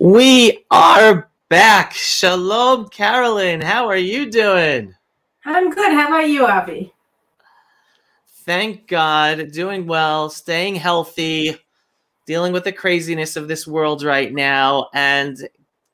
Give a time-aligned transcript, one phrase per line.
[0.00, 1.92] We are back.
[1.92, 3.60] Shalom, Caroline.
[3.60, 4.94] How are you doing?
[5.44, 5.92] I'm good.
[5.92, 6.90] How about you, Avi?
[8.46, 9.52] Thank God.
[9.52, 11.54] Doing well, staying healthy,
[12.26, 15.36] dealing with the craziness of this world right now, and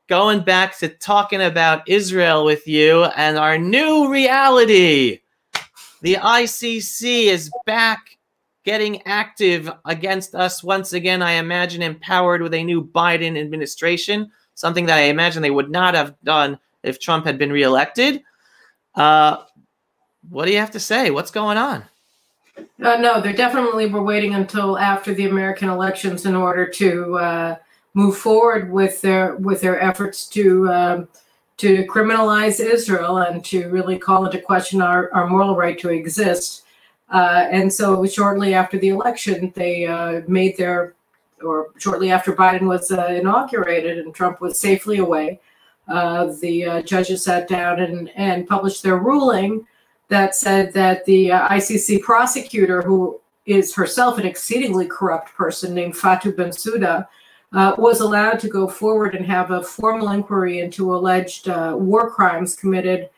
[0.07, 5.19] going back to talking about Israel with you and our new reality.
[6.03, 8.16] The ICC is back
[8.67, 11.23] getting active against us once again.
[11.23, 15.95] I imagine empowered with a new Biden administration, something that I imagine they would not
[15.95, 18.23] have done if Trump had been reelected.
[18.97, 19.45] Uh,
[20.29, 21.13] what do you have to say?
[21.13, 21.85] What's going on?
[22.83, 27.57] Uh, no, they're definitely we're waiting until after the American elections in order to uh,
[27.95, 31.09] move forward with their with their efforts to um,
[31.59, 36.65] to criminalize Israel and to really call into question our, our moral right to exist.
[37.11, 40.95] Uh, and so shortly after the election, they uh, made their,
[41.43, 45.41] or shortly after Biden was uh, inaugurated and Trump was safely away,
[45.89, 49.67] uh, the uh, judges sat down and, and published their ruling
[50.09, 55.95] that said that the uh, ICC prosecutor, who is herself an exceedingly corrupt person named
[55.95, 57.07] Fatou Bensouda,
[57.79, 63.09] was allowed to go forward and have a formal inquiry into alleged war crimes committed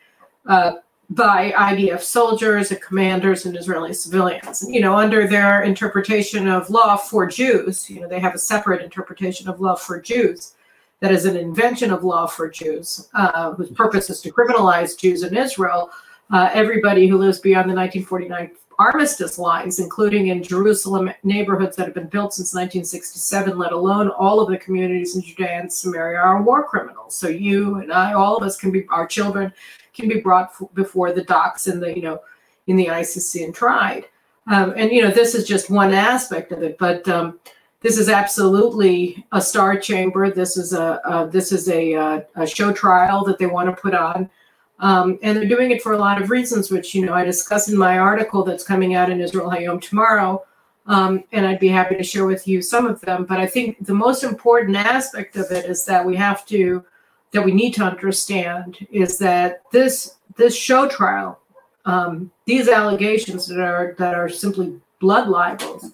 [1.09, 4.63] by IDF soldiers and commanders and Israeli civilians.
[4.67, 8.83] You know, under their interpretation of law for Jews, you know, they have a separate
[8.83, 10.53] interpretation of law for Jews
[10.99, 15.23] that is an invention of law for Jews, uh, whose purpose is to criminalize Jews
[15.23, 15.89] in Israel.
[16.31, 21.93] Uh, everybody who lives beyond the 1949 armistice lines, including in Jerusalem neighborhoods that have
[21.93, 26.41] been built since 1967, let alone all of the communities in Judea and Samaria, are
[26.41, 27.15] war criminals.
[27.15, 29.53] So you and I, all of us can be, our children
[29.93, 32.21] can be brought f- before the docs in the you know
[32.67, 34.05] in the ICC and tried.
[34.47, 37.37] Um, and you know this is just one aspect of it, but um,
[37.81, 40.31] this is absolutely a star chamber.
[40.31, 44.29] This is a, this is a, a, show trial that they want to put on,
[44.79, 47.69] um, and they're doing it for a lot of reasons, which you know I discuss
[47.69, 50.43] in my article that's coming out in Israel Hayom tomorrow.
[50.85, 53.25] Um, and I'd be happy to share with you some of them.
[53.25, 56.83] But I think the most important aspect of it is that we have to
[57.31, 61.39] that we need to understand is that this this show trial,
[61.85, 65.91] um, these allegations that are that are simply blood libels,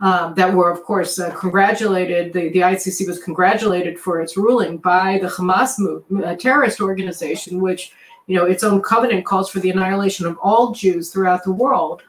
[0.00, 2.32] um, that were of course uh, congratulated.
[2.32, 7.60] The, the ICC was congratulated for its ruling by the Hamas movement, a terrorist organization,
[7.60, 7.92] which
[8.28, 12.02] you know its own covenant calls for the annihilation of all Jews throughout the world.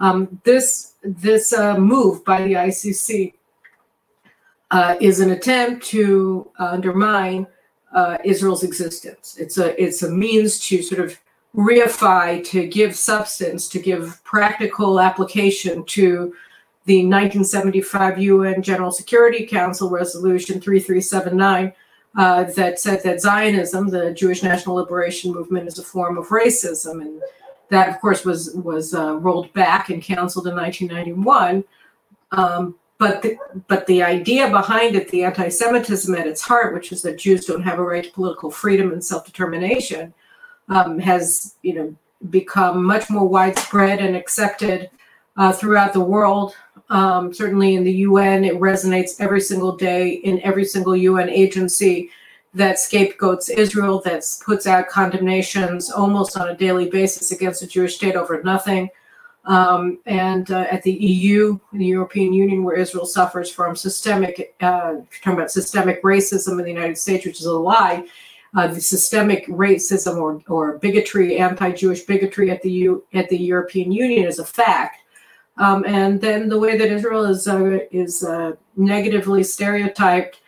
[0.00, 3.34] Um, this this uh, move by the ICC
[4.72, 7.46] uh, is an attempt to undermine
[7.94, 9.36] uh, Israel's existence.
[9.38, 11.16] It's a it's a means to sort of
[11.54, 16.34] reify, to give substance, to give practical application to
[16.84, 21.72] the 1975 UN General Security Council Resolution 3379
[22.18, 27.00] uh, that said that Zionism, the Jewish National Liberation Movement, is a form of racism,
[27.00, 27.22] and
[27.68, 31.62] that, of course, was was uh, rolled back and canceled in 1991.
[32.32, 37.02] Um, but the, but the idea behind it, the anti-Semitism at its heart, which is
[37.02, 40.12] that Jews don't have a right to political freedom and self-determination,
[40.68, 41.94] um, has you know
[42.30, 44.90] become much more widespread and accepted
[45.36, 46.56] uh, throughout the world.
[46.90, 52.10] Um, certainly in the UN, it resonates every single day in every single UN agency
[52.54, 57.96] that scapegoats Israel, that puts out condemnations almost on a daily basis against the Jewish
[57.96, 58.88] state over nothing.
[59.44, 64.96] Um, and uh, at the EU, the European Union, where Israel suffers from systemic, uh,
[65.22, 68.06] talking about systemic racism in the United States, which is a lie.
[68.54, 73.92] Uh, the systemic racism or, or bigotry, anti-Jewish bigotry at the U, at the European
[73.92, 75.02] Union is a fact.
[75.58, 80.40] Um, and then the way that Israel is uh, is uh, negatively stereotyped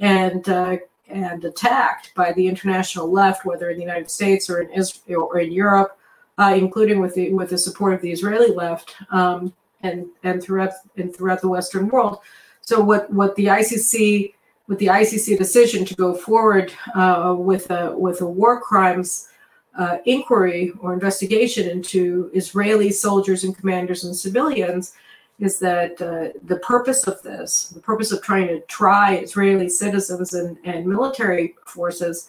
[0.00, 0.76] and uh,
[1.08, 5.38] and attacked by the international left, whether in the United States or in Israel or
[5.40, 5.96] in Europe,
[6.38, 9.52] uh, including with the with the support of the Israeli left um,
[9.82, 12.18] and and throughout and throughout the Western world.
[12.60, 14.34] So what what the ICC
[14.66, 19.28] with the ICC decision to go forward uh, with a with a war crimes
[19.76, 24.94] uh, inquiry or investigation into Israeli soldiers and commanders and civilians
[25.38, 30.34] is that uh, the purpose of this, the purpose of trying to try Israeli citizens
[30.34, 32.28] and, and military forces,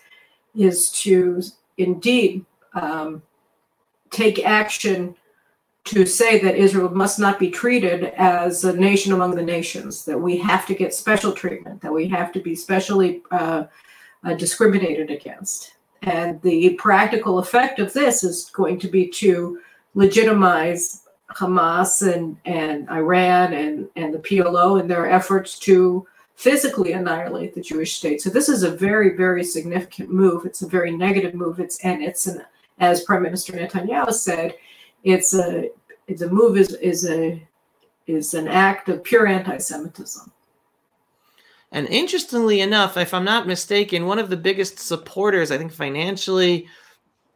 [0.56, 1.42] is to
[1.78, 3.22] indeed um,
[4.12, 5.16] take action
[5.86, 10.20] to say that Israel must not be treated as a nation among the nations, that
[10.20, 13.64] we have to get special treatment, that we have to be specially uh,
[14.24, 15.74] uh, discriminated against.
[16.02, 19.60] And the practical effect of this is going to be to
[19.96, 27.54] legitimize Hamas and, and Iran and, and the PLO in their efforts to physically annihilate
[27.54, 28.22] the Jewish state.
[28.22, 30.46] So this is a very, very significant move.
[30.46, 31.60] It's a very negative move.
[31.60, 32.44] It's and it's an,
[32.80, 34.56] as Prime Minister Netanyahu said,
[35.04, 35.70] it's a
[36.08, 37.46] it's a move is is a
[38.08, 40.32] is an act of pure anti-Semitism.
[41.72, 46.68] And interestingly enough, if I'm not mistaken, one of the biggest supporters, I think financially,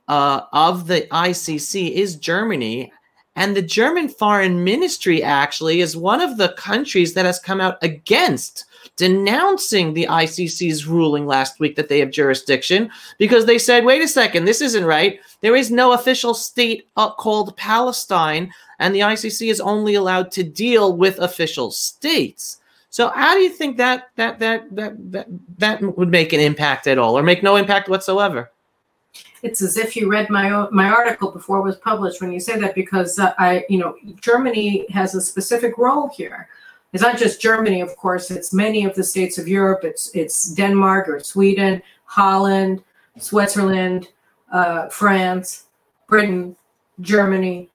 [0.08, 2.92] uh, of the ICC is Germany.
[3.36, 7.78] And the German Foreign Ministry actually is one of the countries that has come out
[7.82, 8.66] against
[8.96, 14.08] denouncing the ICC's ruling last week that they have jurisdiction because they said, wait a
[14.08, 15.20] second, this isn't right.
[15.42, 20.44] There is no official state uh, called Palestine, and the ICC is only allowed to
[20.44, 22.60] deal with official states.
[22.94, 26.86] So how do you think that that that that that, that would make an impact
[26.86, 28.52] at all or make no impact whatsoever?
[29.42, 32.58] it's as if you read my my article before it was published when you say
[32.60, 36.48] that because uh, I you know Germany has a specific role here.
[36.94, 38.30] It's not just Germany, of course.
[38.30, 39.84] It's many of the states of Europe.
[39.84, 42.84] It's it's Denmark or Sweden, Holland,
[43.18, 44.10] Switzerland,
[44.52, 45.66] uh, France,
[46.08, 46.56] Britain,
[47.02, 47.70] Germany,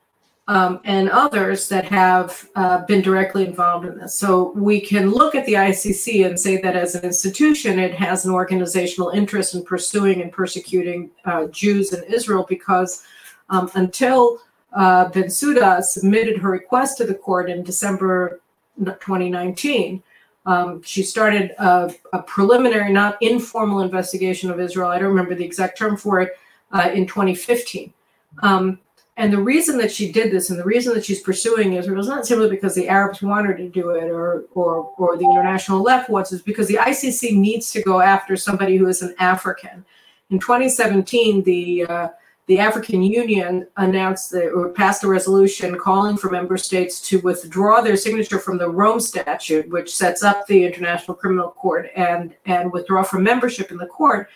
[0.49, 4.15] um, and others that have uh, been directly involved in this.
[4.15, 8.25] So we can look at the ICC and say that as an institution, it has
[8.25, 13.05] an organizational interest in pursuing and persecuting uh, Jews in Israel because
[13.51, 14.41] um, until
[14.73, 15.11] uh,
[15.83, 18.41] submitted her request to the court in December
[18.79, 20.03] 2019,
[20.47, 24.89] um, she started a, a, preliminary, not informal investigation of Israel.
[24.89, 26.39] I don't remember the exact term for it
[26.73, 27.93] uh, in 2015.
[28.43, 28.79] Um,
[29.19, 32.07] and the reason that she did this and the reason that she's pursuing Israel is
[32.07, 35.83] not simply because the Arabs want her to do it or, or, or the international
[35.83, 39.85] left wants it, because the ICC needs to go after somebody who is an African.
[40.31, 42.09] In 2017, the uh,
[42.47, 47.83] the African Union announced that, or passed a resolution calling for member states to withdraw
[47.83, 52.73] their signature from the Rome Statute, which sets up the International Criminal Court, and and
[52.73, 54.29] withdraw from membership in the court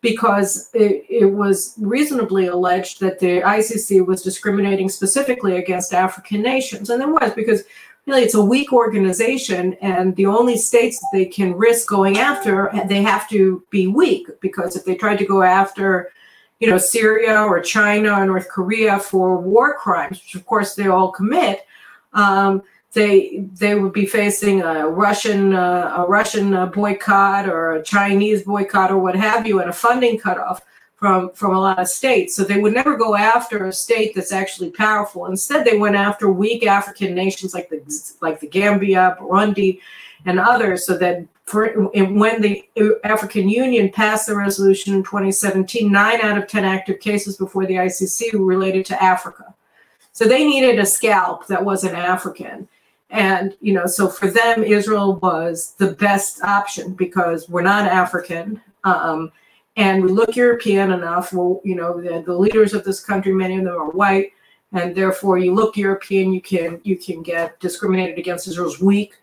[0.00, 6.90] because it, it, was reasonably alleged that the ICC was discriminating specifically against African nations.
[6.90, 7.64] And it was because
[8.06, 12.70] really it's a weak organization, and the only states that they can risk going after,
[12.86, 16.12] they have to be weak because if they tried to go after,
[16.60, 20.86] you know, Syria or China or North Korea for war crimes, which of course they
[20.86, 21.66] all commit,
[22.14, 22.62] um,
[22.92, 28.42] they they would be facing a Russian uh, a Russian uh, boycott or a Chinese
[28.42, 30.62] boycott or what have you, and a funding cutoff
[30.96, 32.34] from from a lot of states.
[32.34, 35.26] So they would never go after a state that's actually powerful.
[35.26, 37.80] Instead, they went after weak African nations like the
[38.20, 39.80] like the Gambia, Burundi,
[40.24, 40.86] and others.
[40.86, 42.64] So that for, when the
[43.04, 47.74] African Union passed the resolution in 2017, nine out of ten active cases before the
[47.74, 49.54] ICC were related to Africa.
[50.12, 52.66] So they needed a scalp that wasn't African.
[53.10, 58.60] And, you know, so for them, Israel was the best option because we're not African.
[58.84, 59.32] Um,
[59.76, 61.32] and we look European enough.
[61.32, 64.32] Well, you know, the, the leaders of this country, many of them are white.
[64.72, 68.48] And therefore, you look European, you can you can get discriminated against.
[68.48, 69.14] Israel's weak.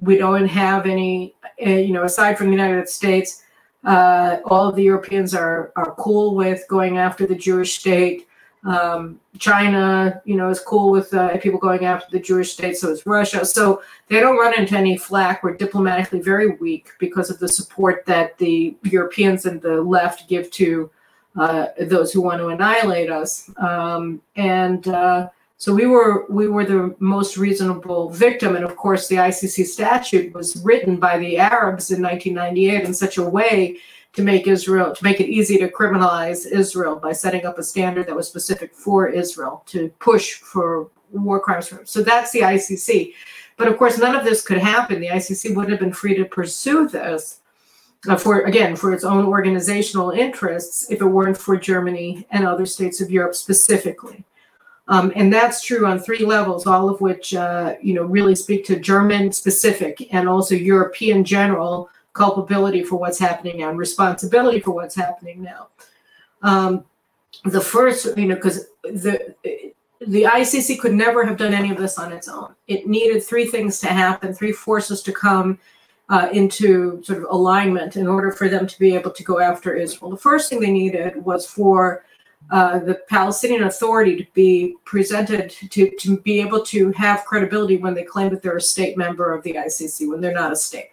[0.00, 3.42] We don't have any, uh, you know, aside from the United States,
[3.84, 8.28] uh, all of the Europeans are are cool with going after the Jewish state.
[8.64, 12.76] Um, China, you know, is cool with uh, people going after the Jewish state.
[12.76, 13.44] So is Russia.
[13.44, 15.42] So they don't run into any flack.
[15.42, 20.50] We're diplomatically very weak because of the support that the Europeans and the left give
[20.52, 20.90] to
[21.34, 23.50] uh, those who want to annihilate us.
[23.56, 28.54] Um, and uh, so we were we were the most reasonable victim.
[28.56, 33.16] And of course, the ICC statute was written by the Arabs in 1998 in such
[33.16, 33.78] a way
[34.12, 38.06] to make Israel to make it easy to criminalize Israel by setting up a standard
[38.06, 41.72] that was specific for Israel to push for war crimes.
[41.84, 43.14] So that's the ICC.
[43.56, 45.00] But of course, none of this could happen.
[45.00, 47.40] The ICC wouldn't have been free to pursue this
[48.08, 52.66] uh, for again for its own organizational interests if it weren't for Germany and other
[52.66, 54.24] states of Europe specifically.
[54.88, 58.64] Um, and that's true on three levels, all of which uh, you know really speak
[58.66, 64.72] to German specific and also European general culpability for what's happening now and responsibility for
[64.72, 65.68] what's happening now.
[66.42, 66.84] Um,
[67.44, 69.34] the first, you know, because the
[70.06, 72.54] the ICC could never have done any of this on its own.
[72.66, 75.58] It needed three things to happen, three forces to come
[76.08, 79.74] uh, into sort of alignment in order for them to be able to go after
[79.74, 80.10] Israel.
[80.10, 82.04] The first thing they needed was for
[82.50, 87.94] uh, the Palestinian Authority to be presented to, to be able to have credibility when
[87.94, 90.90] they claim that they're a state member of the ICC when they're not a state.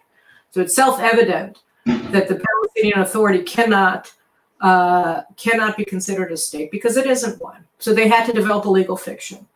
[0.50, 4.12] So it's self-evident that the Palestinian Authority cannot
[4.60, 7.64] uh, cannot be considered a state because it isn't one.
[7.78, 9.46] So they had to develop a legal fiction.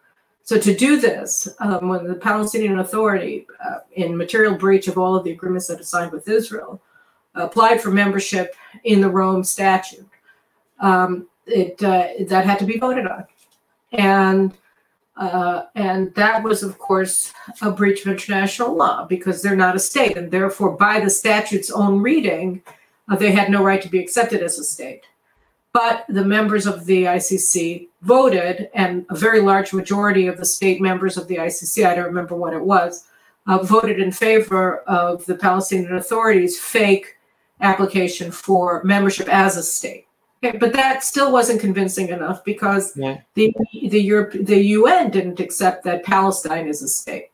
[0.45, 5.15] So to do this, um, when the Palestinian Authority, uh, in material breach of all
[5.15, 6.81] of the agreements that it signed with Israel,
[7.35, 10.09] applied for membership in the Rome Statute,
[10.81, 13.27] um, it uh, that had to be voted on,
[13.93, 14.53] and
[15.17, 19.79] uh, and that was, of course, a breach of international law because they're not a
[19.81, 22.63] state, and therefore, by the statute's own reading,
[23.09, 25.07] uh, they had no right to be accepted as a state.
[25.73, 30.81] But the members of the ICC voted, and a very large majority of the state
[30.81, 33.07] members of the ICC, I don't remember what it was,
[33.47, 37.17] uh, voted in favor of the Palestinian Authority's fake
[37.61, 40.04] application for membership as a state.
[40.45, 43.21] Okay, but that still wasn't convincing enough because yeah.
[43.33, 47.31] the the Europe the UN didn't accept that Palestine is a state.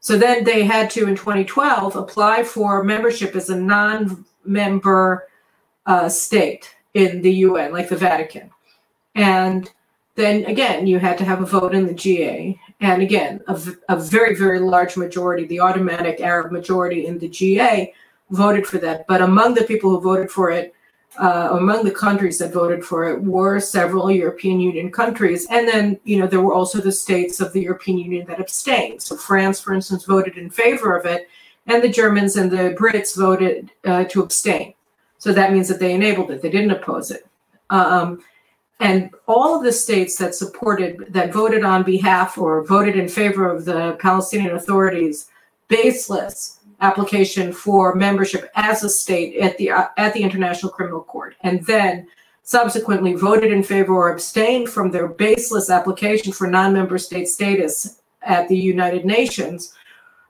[0.00, 5.28] So then they had to in 2012 apply for membership as a non-member
[5.86, 8.50] uh, state in the UN, like the Vatican,
[9.14, 9.70] and
[10.16, 13.96] then again you had to have a vote in the GA, and again a, a
[13.96, 17.94] very very large majority, the automatic Arab majority in the GA,
[18.30, 19.06] voted for that.
[19.06, 20.73] But among the people who voted for it
[21.18, 25.46] uh, among the countries that voted for it were several European Union countries.
[25.50, 29.02] And then, you know, there were also the states of the European Union that abstained.
[29.02, 31.28] So France, for instance, voted in favor of it,
[31.66, 34.74] and the Germans and the Brits voted uh, to abstain.
[35.18, 37.26] So that means that they enabled it, they didn't oppose it.
[37.70, 38.22] Um,
[38.80, 43.48] and all of the states that supported, that voted on behalf or voted in favor
[43.48, 45.30] of the Palestinian authorities,
[45.68, 51.34] baseless application for membership as a state at the uh, at the International Criminal Court,
[51.40, 52.06] and then
[52.42, 58.48] subsequently voted in favor or abstained from their baseless application for non-member state status at
[58.48, 59.72] the United Nations,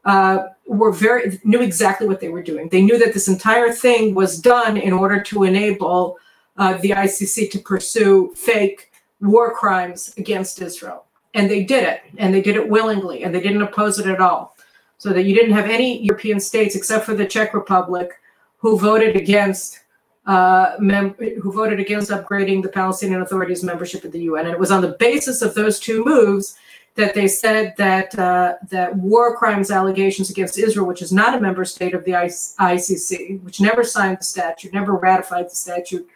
[0.05, 2.69] uh, were very knew exactly what they were doing.
[2.69, 6.17] They knew that this entire thing was done in order to enable
[6.57, 12.33] uh, the ICC to pursue fake war crimes against Israel, and they did it, and
[12.33, 14.54] they did it willingly, and they didn't oppose it at all
[14.99, 18.11] so that you didn't have any European states except for the Czech Republic
[18.59, 19.81] who voted against
[20.27, 24.47] uh, mem- who voted against upgrading the Palestinian Authority's membership of the UN.
[24.47, 26.57] And it was on the basis of those two moves
[26.95, 31.41] that they said that uh, that war crimes allegations against Israel, which is not a
[31.41, 36.09] member state of the ICC, which never signed the statute, never ratified the statute,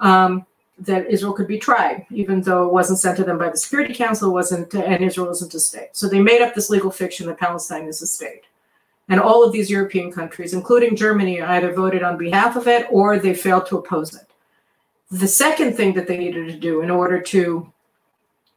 [0.00, 0.44] um,
[0.80, 3.94] that Israel could be tried, even though it wasn't sent to them by the Security
[3.94, 5.90] Council, wasn't and Israel isn't a state.
[5.92, 8.44] So they made up this legal fiction that Palestine is a state.
[9.08, 13.18] And all of these European countries, including Germany, either voted on behalf of it or
[13.18, 14.26] they failed to oppose it.
[15.10, 17.70] The second thing that they needed to do in order to,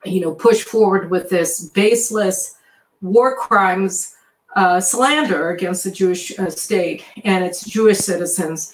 [0.05, 2.55] you know, push forward with this baseless
[3.01, 4.15] war crimes
[4.55, 8.73] uh, slander against the Jewish uh, state and its Jewish citizens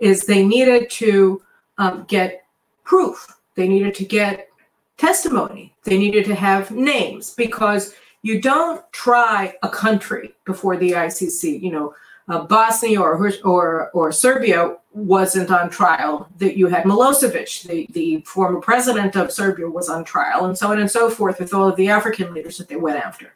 [0.00, 1.42] is they needed to
[1.76, 2.44] um, get
[2.88, 3.36] proof.
[3.54, 4.48] They needed to get
[4.96, 5.74] testimony.
[5.84, 11.62] They needed to have names because you don't try a country before the ICC.
[11.62, 11.94] You know,
[12.28, 16.28] uh, Bosnia or, or or Serbia wasn't on trial.
[16.38, 20.72] That you had Milosevic, the the former president of Serbia, was on trial, and so
[20.72, 23.34] on and so forth with all of the African leaders that they went after.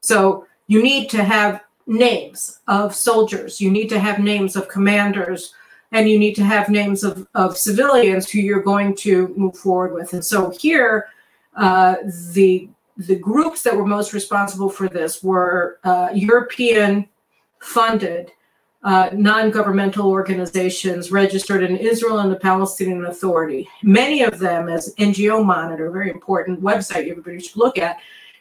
[0.00, 3.60] So you need to have names of soldiers.
[3.60, 5.54] You need to have names of commanders
[5.92, 9.92] and you need to have names of, of civilians who you're going to move forward
[9.92, 10.12] with.
[10.12, 11.08] And so here,
[11.56, 11.96] uh,
[12.32, 17.08] the the groups that were most responsible for this were uh, European
[17.60, 18.30] funded
[18.82, 23.68] uh, non-governmental organizations registered in Israel and the Palestinian Authority.
[23.82, 27.98] Many of them, as NGO Monitor, very important website everybody should look at.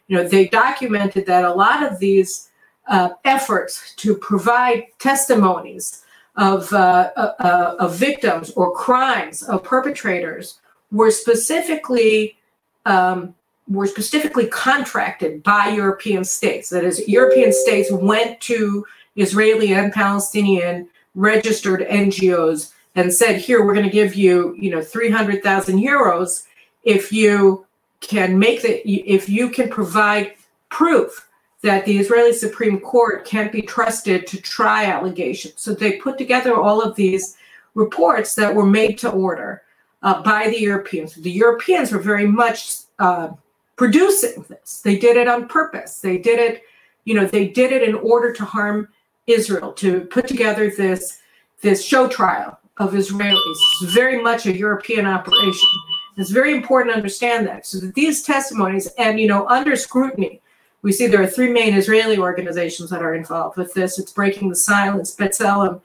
[0.08, 2.50] You know, they documented that a lot of these
[2.88, 6.04] uh, efforts to provide testimonies
[6.40, 10.60] of, uh, uh, uh, of victims or crimes of perpetrators
[10.92, 12.38] were specifically
[12.86, 13.36] um,
[13.68, 16.70] were specifically contracted by European states.
[16.70, 18.84] That is, European states went to
[19.16, 24.82] Israeli and Palestinian registered NGOs and said, "Here, we're going to give you, you know,
[24.82, 26.48] three hundred thousand euros
[26.84, 27.68] if you
[28.00, 30.34] can make the if you can provide
[30.70, 31.29] proof
[31.62, 35.56] that the Israeli Supreme Court can't be trusted to try allegations.
[35.58, 37.36] So they put together all of these
[37.76, 39.64] reports that were made to order
[40.02, 41.16] uh, by the Europeans.
[41.16, 43.30] The Europeans were very much uh,
[43.76, 44.82] producing this.
[44.82, 46.00] They did it on purpose.
[46.00, 46.64] They did it,
[47.04, 48.90] you know, they did it in order to harm
[49.28, 51.20] Israel, to put together this
[51.62, 53.60] this show trial of Israelis.
[53.82, 55.70] It's very much a European operation.
[56.18, 57.66] It's very important to understand that.
[57.66, 60.42] So that these testimonies, and you know, under scrutiny,
[60.82, 64.00] we see there are three main Israeli organizations that are involved with this.
[64.00, 65.82] It's Breaking the Silence, B'Tselem,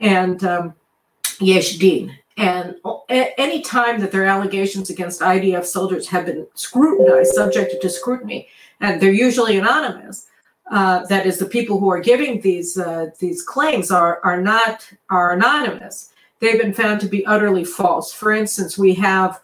[0.00, 0.74] and um,
[1.40, 2.14] Yesh Din.
[2.36, 2.76] And
[3.08, 8.48] any time that their allegations against IDF soldiers have been scrutinized, subjected to scrutiny,
[8.80, 10.26] and they're usually anonymous,
[10.70, 14.90] uh, that is, the people who are giving these uh, these claims are are not
[15.10, 16.12] are anonymous.
[16.40, 18.12] They've been found to be utterly false.
[18.12, 19.40] For instance, we have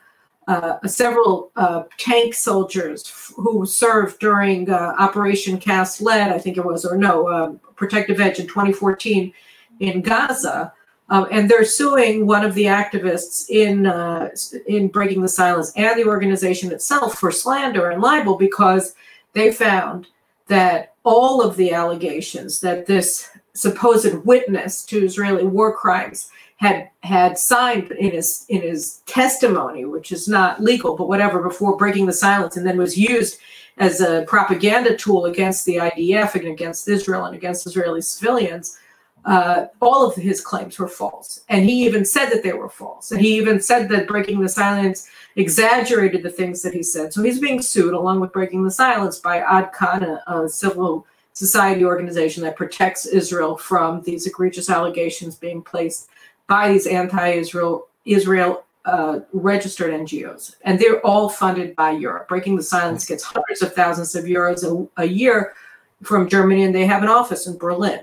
[0.50, 6.64] uh, several uh, tank soldiers who served during uh, Operation Cast Lead, I think it
[6.64, 9.33] was, or no, uh, Protective Edge in 2014
[9.78, 10.73] in Gaza.
[11.09, 14.30] Um, and they're suing one of the activists in uh,
[14.66, 18.95] in breaking the silence and the organization itself for slander and libel because
[19.35, 20.09] they found
[20.49, 26.30] that all of the allegations that this supposed witness to Israeli war crimes
[26.61, 31.76] had had signed in his in his testimony, which is not legal, but whatever, before
[31.76, 33.38] breaking the silence, and then was used
[33.79, 38.76] as a propaganda tool against the IDF and against Israel and against Israeli civilians.
[39.25, 43.11] Uh, all of his claims were false, and he even said that they were false.
[43.11, 47.12] And he even said that breaking the silence exaggerated the things that he said.
[47.12, 51.85] So he's being sued, along with breaking the silence, by Ad-Kan, a, a civil society
[51.85, 56.09] organization that protects Israel from these egregious allegations being placed
[56.50, 62.26] by these anti-Israel Israel uh, registered NGOs, and they're all funded by Europe.
[62.28, 65.54] Breaking the Silence gets hundreds of thousands of euros a, a year
[66.02, 68.00] from Germany, and they have an office in Berlin.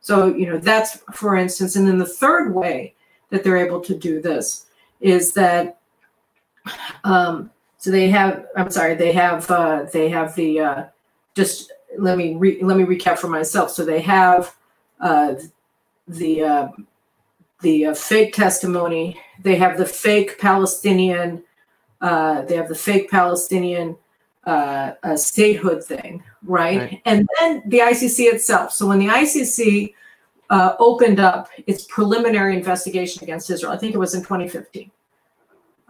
[0.00, 2.94] So you know that's for instance, and then the third way
[3.30, 4.66] that they're able to do this
[5.00, 5.80] is that
[7.04, 10.84] um, so they have i'm sorry they have uh, they have the uh,
[11.34, 14.54] just let me re, let me recap for myself so they have
[15.00, 15.34] uh,
[16.08, 16.68] the uh,
[17.60, 19.20] the uh, fake testimony.
[19.42, 21.42] They have the fake Palestinian.
[22.00, 23.96] Uh, they have the fake Palestinian
[24.46, 26.78] uh, uh statehood thing, right?
[26.78, 27.02] right?
[27.04, 28.72] And then the ICC itself.
[28.72, 29.94] So when the ICC
[30.50, 34.90] uh, opened up its preliminary investigation against Israel, I think it was in 2015.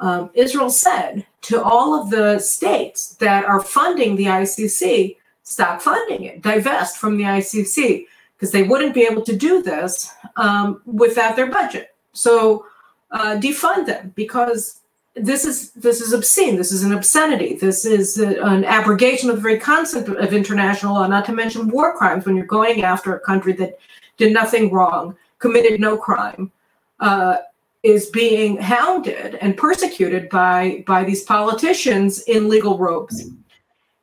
[0.00, 6.24] Um, Israel said to all of the states that are funding the ICC, stop funding
[6.24, 11.36] it, divest from the ICC because they wouldn't be able to do this um, without
[11.36, 11.94] their budget.
[12.12, 12.66] So
[13.10, 14.80] uh, defund them because
[15.14, 16.56] this is this is obscene.
[16.56, 17.54] This is an obscenity.
[17.54, 21.06] This is a, an abrogation of the very concept of international law.
[21.06, 23.78] Not to mention war crimes when you're going after a country that
[24.16, 26.52] did nothing wrong, committed no crime,
[27.00, 27.38] uh,
[27.82, 33.30] is being hounded and persecuted by by these politicians in legal robes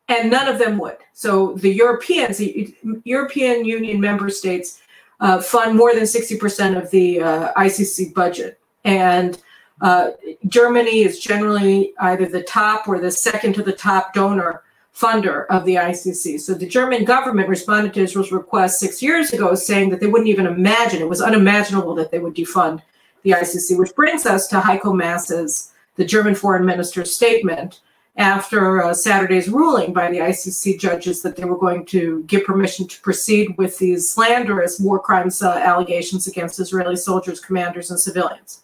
[0.08, 0.98] and none of them would.
[1.14, 4.82] So the Europeans, the European Union member states,
[5.20, 8.60] uh, fund more than 60% of the uh, ICC budget.
[8.84, 9.38] And
[9.82, 10.12] uh,
[10.48, 14.64] Germany is generally either the top or the second to the top donor
[14.96, 16.40] funder of the ICC.
[16.40, 20.30] So the German government responded to Israel's request six years ago, saying that they wouldn't
[20.30, 22.82] even imagine, it was unimaginable that they would defund
[23.24, 27.82] the ICC, which brings us to Heiko Maas's, the German foreign minister's statement,
[28.18, 32.88] after uh, Saturday's ruling by the ICC judges that they were going to give permission
[32.88, 38.62] to proceed with these slanderous war crimes uh, allegations against Israeli soldiers, commanders, and civilians.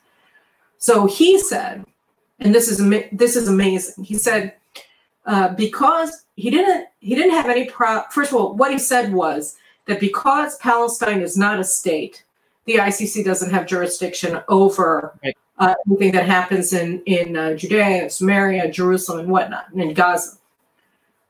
[0.78, 1.86] So he said,
[2.40, 2.78] and this is
[3.12, 4.04] this is amazing.
[4.04, 4.56] He said
[5.26, 8.04] uh, because he didn't he didn't have any pro.
[8.10, 12.24] First of all, what he said was that because Palestine is not a state,
[12.66, 18.10] the ICC doesn't have jurisdiction over right uh, anything that happens in in uh, Judea,
[18.10, 20.38] Samaria, Jerusalem, and whatnot, and in Gaza.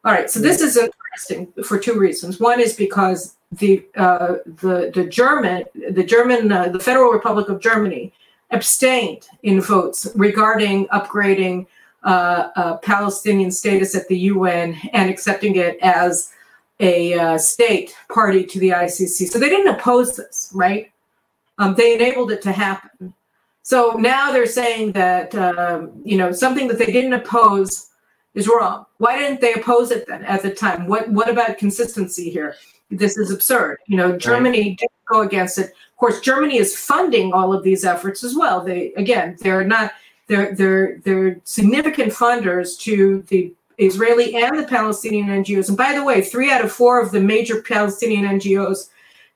[0.03, 2.39] All right, so this is interesting for two reasons.
[2.39, 7.59] One is because the uh, the the German the German uh, the Federal Republic of
[7.59, 8.13] Germany
[8.51, 11.67] abstained in votes regarding upgrading
[12.03, 16.31] uh, uh, Palestinian status at the UN and accepting it as
[16.79, 19.29] a uh, state party to the ICC.
[19.29, 20.91] So they didn't oppose this, right?
[21.59, 23.13] Um, they enabled it to happen.
[23.63, 27.89] So now they're saying that um, you know something that they didn't oppose
[28.33, 28.85] is wrong.
[28.97, 30.87] Why didn't they oppose it then at the time?
[30.87, 32.55] What what about consistency here?
[32.89, 33.77] This is absurd.
[33.87, 34.77] You know, Germany right.
[34.77, 35.67] didn't go against it.
[35.67, 38.61] Of course, Germany is funding all of these efforts as well.
[38.61, 39.91] They again, they're not
[40.27, 45.69] they're they're they're significant funders to the Israeli and the Palestinian NGOs.
[45.69, 48.89] And by the way, three out of four of the major Palestinian NGOs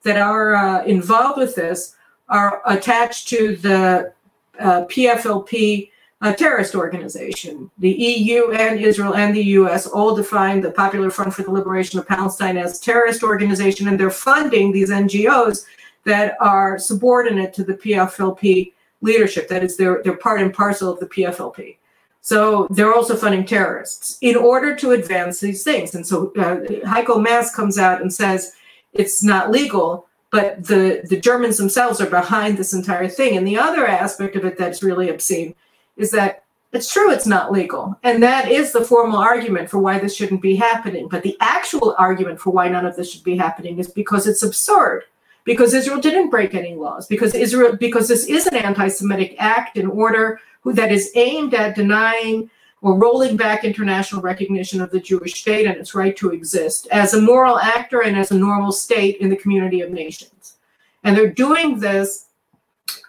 [0.04, 1.95] that are uh, involved with this
[2.30, 4.14] are attached to the
[4.60, 7.70] uh, PFLP uh, terrorist organization.
[7.78, 12.00] The EU and Israel and the US all define the Popular Front for the Liberation
[12.00, 15.66] of Palestine as terrorist organization, and they're funding these NGOs
[16.06, 19.48] that are subordinate to the PFLP leadership.
[19.50, 21.78] That is, they're, they're part and parcel of the PFLP.
[22.22, 25.94] So they're also funding terrorists in order to advance these things.
[25.94, 26.58] And so uh,
[26.88, 28.54] Heiko Maas comes out and says
[28.94, 30.05] it's not legal,
[30.36, 33.38] but the the Germans themselves are behind this entire thing.
[33.38, 35.56] And the other aspect of it that's really obscene
[35.96, 36.44] is that
[36.74, 40.42] it's true it's not legal, and that is the formal argument for why this shouldn't
[40.42, 41.08] be happening.
[41.08, 44.44] But the actual argument for why none of this should be happening is because it's
[44.44, 45.04] absurd.
[45.46, 49.88] Because Israel didn't break any laws, because Israel, because this is an anti-Semitic act in
[49.88, 52.50] order that is aimed at denying
[52.86, 57.16] or rolling back international recognition of the Jewish state and its right to exist as
[57.16, 60.58] a moral actor and as a normal state in the community of nations.
[61.04, 62.28] And they're doing this.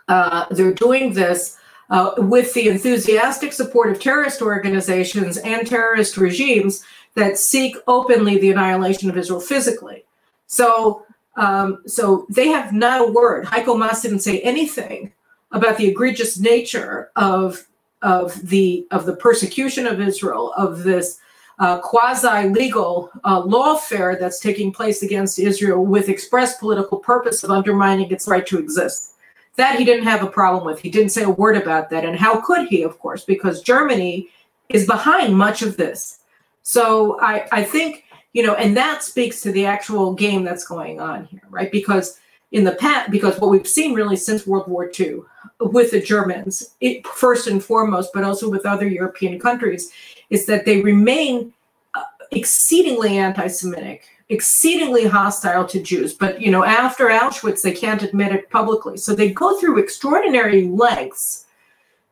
[0.09, 1.59] Uh, they're doing this
[1.91, 6.83] uh, with the enthusiastic support of terrorist organizations and terrorist regimes
[7.15, 10.07] that seek openly the annihilation of Israel physically.
[10.47, 11.05] So,
[11.37, 13.45] um, so they have not a word.
[13.45, 15.13] Heiko Maas didn't say anything
[15.53, 17.67] about the egregious nature of
[18.07, 21.19] of the of the persecution of Israel, of this
[21.59, 27.51] uh, quasi legal uh, lawfare that's taking place against Israel with express political purpose of
[27.51, 29.15] undermining its right to exist.
[29.57, 30.79] That he didn't have a problem with.
[30.79, 32.05] He didn't say a word about that.
[32.05, 34.29] And how could he, of course, because Germany
[34.69, 36.21] is behind much of this.
[36.63, 41.01] So I, I think, you know, and that speaks to the actual game that's going
[41.01, 41.73] on here, right?
[41.73, 42.21] Because
[42.53, 45.21] in the past, because what we've seen really since World War II
[45.61, 49.91] with the Germans, it, first and foremost, but also with other European countries,
[50.31, 51.53] is that they remain
[51.95, 56.13] uh, exceedingly anti-Semitic, exceedingly hostile to Jews.
[56.13, 60.65] But you know, after Auschwitz, they can't admit it publicly, so they go through extraordinary
[60.65, 61.47] lengths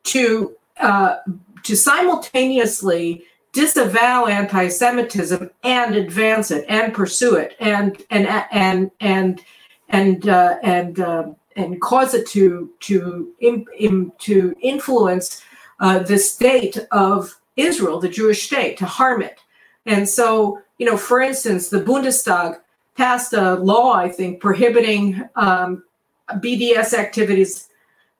[0.04, 1.16] to uh,
[1.62, 9.42] to simultaneously disavow anti-Semitism and advance it and pursue it and and and and
[9.90, 11.24] and uh, and uh,
[11.56, 15.42] and cause it to to in, in, to influence
[15.80, 19.40] uh, the state of Israel, the Jewish state, to harm it.
[19.86, 22.58] And so, you know, for instance, the Bundestag
[22.96, 25.84] passed a law, I think, prohibiting um,
[26.30, 27.68] BDS activities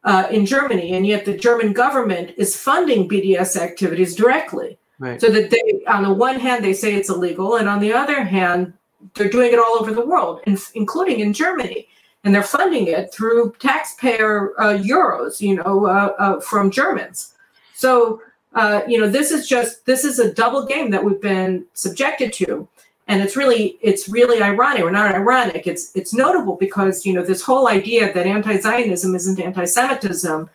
[0.05, 4.79] uh, in Germany, and yet the German government is funding BDS activities directly.
[4.99, 5.21] Right.
[5.21, 8.23] So that they, on the one hand, they say it's illegal, and on the other
[8.23, 8.75] hand,
[9.15, 10.41] they're doing it all over the world,
[10.75, 11.89] including in Germany
[12.25, 17.35] and they're funding it through taxpayer uh, euros, you know, uh, uh, from Germans.
[17.75, 18.23] So,
[18.55, 22.33] uh, you know, this is just this is a double game that we've been subjected
[22.35, 22.67] to,
[23.09, 25.67] and it's really it's really ironic, or not ironic.
[25.67, 30.49] It's it's notable because you know this whole idea that anti-Zionism isn't anti-Semitism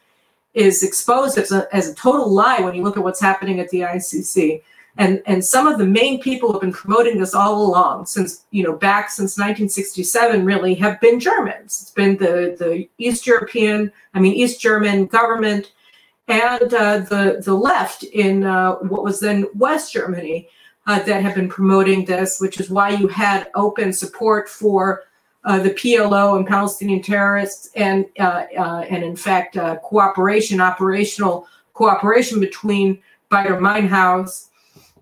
[0.55, 3.69] is exposed as a, as a total lie when you look at what's happening at
[3.69, 4.63] the ICC
[4.99, 8.45] and and some of the main people who have been promoting this all along since
[8.51, 11.81] you know back since 1967 really have been germans.
[11.81, 15.71] It's been the the east european i mean east german government
[16.27, 20.47] and uh, the the left in uh, what was then west germany
[20.85, 25.03] uh, that have been promoting this which is why you had open support for
[25.45, 32.41] uh, the PLO and Palestinian terrorists, and uh, uh, and in fact cooperation, operational cooperation
[32.41, 32.99] between
[33.31, 34.48] Baader Meinhof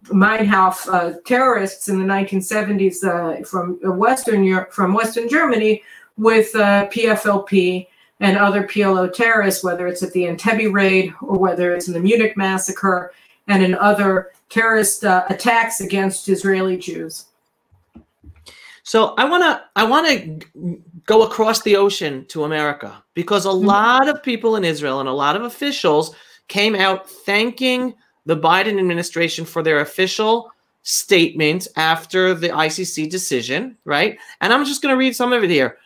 [0.10, 5.84] Meinhof uh, terrorists in the 1970s uh, from Western Europe, from Western Germany,
[6.18, 7.88] with uh, PFLP
[8.20, 12.00] and other PLO terrorists, whether it's at the Entebbe raid or whether it's in the
[12.00, 13.14] Munich massacre
[13.48, 17.26] and in other terrorist uh, attacks against Israeli Jews.
[18.84, 23.50] So I want to I want to go across the ocean to America because a
[23.50, 23.68] mm-hmm.
[23.68, 26.16] lot of people in Israel and a lot of officials
[26.48, 27.96] came out thanking
[28.28, 30.52] the Biden administration for their official
[30.84, 34.20] statement after the ICC decision, right?
[34.42, 35.78] And I'm just going to read some of it here.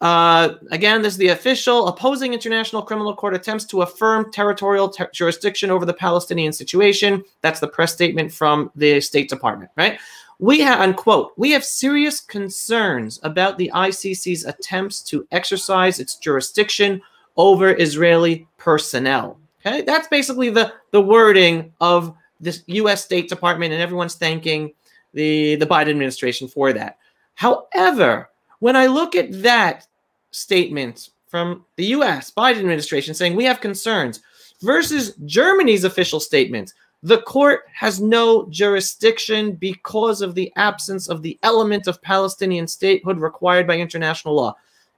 [0.00, 5.08] Uh, again, this is the official opposing International Criminal Court attempts to affirm territorial ter-
[5.12, 7.22] jurisdiction over the Palestinian situation.
[7.40, 10.00] That's the press statement from the State Department, right?
[10.40, 17.00] We have, unquote, we have serious concerns about the ICC's attempts to exercise its jurisdiction
[17.36, 19.38] over Israeli personnel.
[19.64, 23.04] Okay, that's basically the the wording of this U.S.
[23.04, 24.72] State Department, and everyone's thanking
[25.14, 26.98] the the Biden administration for that.
[27.34, 29.86] However, when I look at that
[30.32, 32.30] statement from the U.S.
[32.30, 34.20] Biden administration saying we have concerns
[34.62, 41.38] versus Germany's official statement, the court has no jurisdiction because of the absence of the
[41.42, 44.56] element of Palestinian statehood required by international law.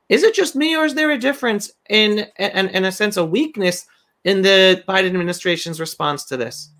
[0.08, 3.24] Is it just me, or is there a difference in, in, in a sense, a
[3.24, 3.86] weakness
[4.24, 6.70] in the Biden administration's response to this?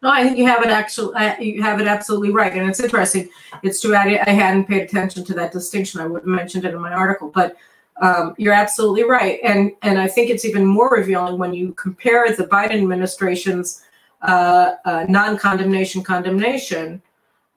[0.00, 1.14] No, I think you have it actually.
[1.40, 3.28] You have it absolutely right, and it's interesting.
[3.62, 3.94] It's true.
[3.94, 6.00] I, I hadn't paid attention to that distinction.
[6.00, 7.56] I would have mentioned it in my article, but
[8.00, 12.32] um, you're absolutely right, and and I think it's even more revealing when you compare
[12.32, 13.82] the Biden administration's
[14.22, 17.02] uh, uh, non-condemnation condemnation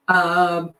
[0.08, 0.74] um,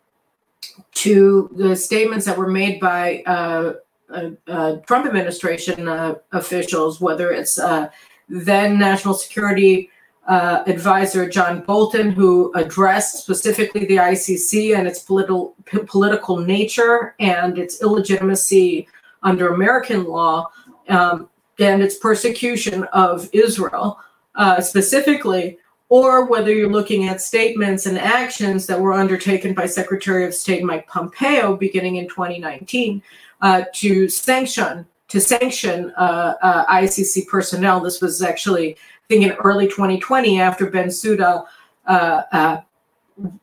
[0.95, 3.75] to the statements that were made by uh,
[4.12, 5.88] uh, uh, Trump administration
[6.33, 7.59] officials, whether it's
[8.33, 9.90] then National Security
[10.27, 17.14] uh, advisor John Bolton, who addressed specifically the ICC and its political p- political nature
[17.21, 18.88] and its illegitimacy
[19.23, 20.51] under American law
[20.88, 23.99] um, and its persecution of Israel
[24.37, 25.59] uh, specifically,
[25.90, 30.64] or whether you're looking at statements and actions that were undertaken by Secretary of State
[30.64, 33.03] Mike Pompeo beginning in 2019
[33.42, 37.81] uh, to sanction to sanction uh, uh ICC personnel.
[37.81, 41.44] This was actually I think in early 2020 after Bensouda
[41.87, 42.61] uh, uh,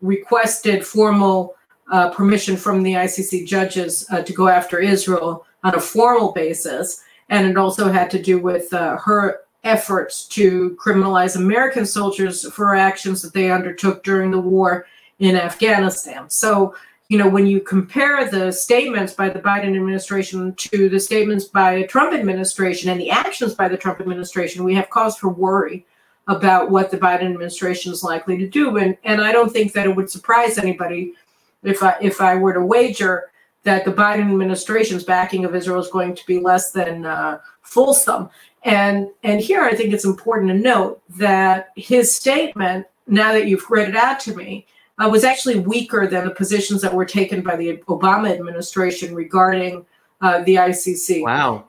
[0.02, 1.56] requested formal
[1.92, 7.04] uh, permission from the ICC judges uh, to go after Israel on a formal basis.
[7.30, 13.22] And it also had to do with her efforts to criminalize American soldiers for actions
[13.22, 14.88] that they undertook during the war
[15.20, 16.30] in Afghanistan.
[16.30, 16.74] So
[17.10, 21.78] you know, when you compare the statements by the Biden administration to the statements by
[21.78, 25.88] the Trump administration and the actions by the Trump administration, we have cause for worry
[26.28, 28.78] about what the Biden administration is likely to do.
[28.78, 31.16] And and I don't think that it would surprise anybody
[31.64, 33.32] if I if I were to wager
[33.64, 38.30] that the Biden administration's backing of Israel is going to be less than uh, fulsome.
[38.64, 43.68] And and here I think it's important to note that his statement, now that you've
[43.72, 44.68] read it out to me,
[45.00, 49.86] uh, was actually weaker than the positions that were taken by the Obama administration regarding
[50.22, 51.24] uh, the ICC.
[51.24, 51.64] Wow.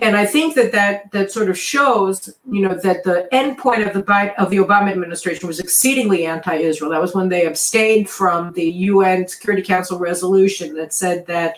[0.00, 3.82] And, I think that, that that sort of shows, you know, that the end point
[3.82, 6.92] of the of the Obama administration was exceedingly anti-Israel.
[6.92, 11.56] That was when they abstained from the UN Security Council resolution that said that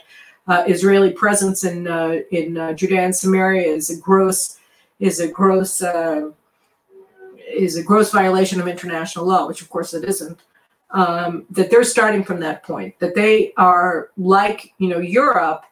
[0.49, 4.57] uh, Israeli presence in uh, in uh, Judea and Samaria is a gross
[5.01, 6.31] is a gross uh,
[7.53, 10.40] is a gross violation of international law, which of course it isn't
[10.92, 15.64] um, that they're starting from that point, that they are like, you know, Europe,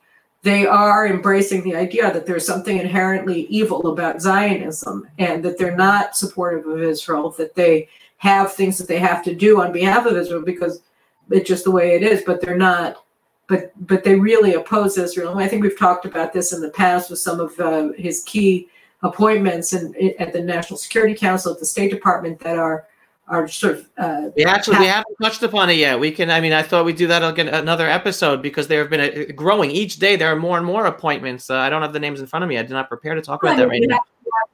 [0.42, 5.76] they are embracing the idea that there's something inherently evil about Zionism and that they're
[5.76, 10.07] not supportive of Israel, that they have things that they have to do on behalf
[10.07, 10.83] of Israel because
[11.31, 13.04] it's just the way it is, but they're not.
[13.48, 15.33] But but they really oppose Israel.
[15.33, 18.22] And I think we've talked about this in the past with some of uh, his
[18.24, 18.68] key
[19.02, 22.87] appointments in, at the National Security Council, at the State Department, that are
[23.29, 25.99] are sort of uh, we actually we haven't touched upon it yet.
[26.01, 28.91] We can i mean i thought we'd do that again another episode because there have
[28.91, 31.51] been a, growing each day there are more and more appointments.
[31.51, 32.59] Uh, i don't have the names in front of me.
[32.59, 33.83] I did not prepare to talk about that right.
[33.87, 34.01] now.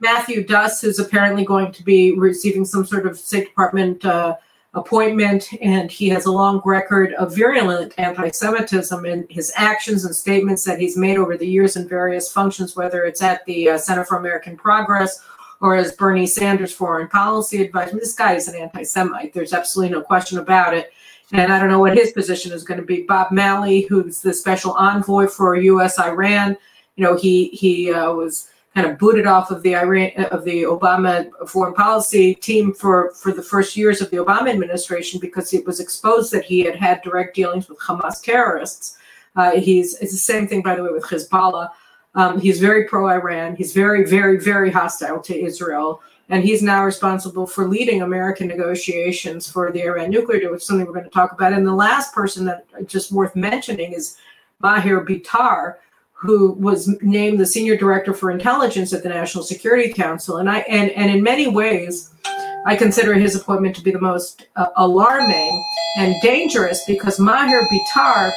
[0.01, 4.37] matthew duss is apparently going to be receiving some sort of state department uh,
[4.75, 10.65] appointment and he has a long record of virulent anti-semitism in his actions and statements
[10.65, 14.05] that he's made over the years in various functions whether it's at the uh, center
[14.05, 15.23] for american progress
[15.65, 17.97] or as Bernie Sanders foreign policy advisor.
[17.97, 19.33] This guy is an anti-Semite.
[19.33, 20.93] There's absolutely no question about it.
[21.33, 23.05] And I don't know what his position is going to be.
[23.05, 25.99] Bob Malley, who's the special envoy for U.S.
[25.99, 26.59] Iran,
[26.97, 30.65] you know, he he uh, was kind of booted off of the Iran of the
[30.65, 35.65] Obama foreign policy team for for the first years of the Obama administration because it
[35.65, 38.99] was exposed that he had had direct dealings with Hamas terrorists.
[39.35, 41.71] Uh, he's it's the same thing, by the way, with Hezbollah.
[42.15, 43.57] Um, he's very pro Iran.
[43.57, 46.01] He's very, very, very hostile to Israel.
[46.29, 50.67] And he's now responsible for leading American negotiations for the Iran nuclear deal, which is
[50.67, 51.53] something we're going to talk about.
[51.53, 54.17] And the last person that just worth mentioning is
[54.61, 55.75] Maher Bitar,
[56.13, 60.39] who was named the senior director for intelligence at the National Security Council.
[60.39, 62.15] And I and and in many ways,
[62.65, 65.63] I consider his appointment to be the most uh, alarming
[65.99, 68.33] and dangerous because Maher Bitar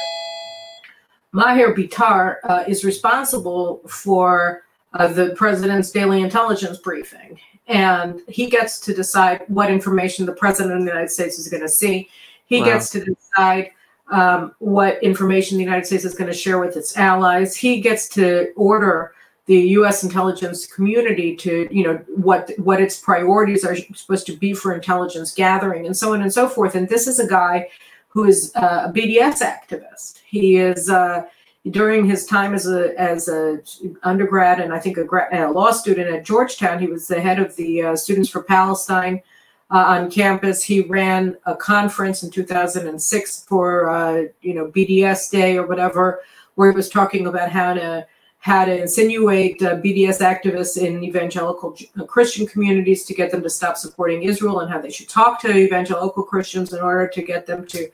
[1.32, 4.64] Maher Bitar uh, is responsible for
[4.94, 7.38] uh, the president's daily intelligence briefing.
[7.66, 11.62] And he gets to decide what information the president of the United States is going
[11.62, 12.08] to see.
[12.46, 12.66] He wow.
[12.66, 13.72] gets to decide
[14.10, 17.54] um, what information the United States is going to share with its allies.
[17.54, 19.12] He gets to order
[19.44, 20.02] the U.S.
[20.02, 25.34] intelligence community to, you know, what what its priorities are supposed to be for intelligence
[25.34, 26.74] gathering, and so on and so forth.
[26.74, 27.68] And this is a guy
[28.08, 30.17] who is uh, a BDS activist.
[30.28, 31.22] He is uh,
[31.70, 33.60] during his time as a as a
[34.02, 36.78] undergrad and I think a, a, law student at Georgetown.
[36.78, 39.22] He was the head of the uh, Students for Palestine
[39.70, 40.62] uh, on campus.
[40.62, 46.20] He ran a conference in 2006 for uh, you know BDS Day or whatever,
[46.54, 48.06] where he was talking about how to
[48.40, 53.50] how to insinuate uh, BDS activists in evangelical uh, Christian communities to get them to
[53.50, 57.46] stop supporting Israel and how they should talk to evangelical Christians in order to get
[57.46, 57.90] them to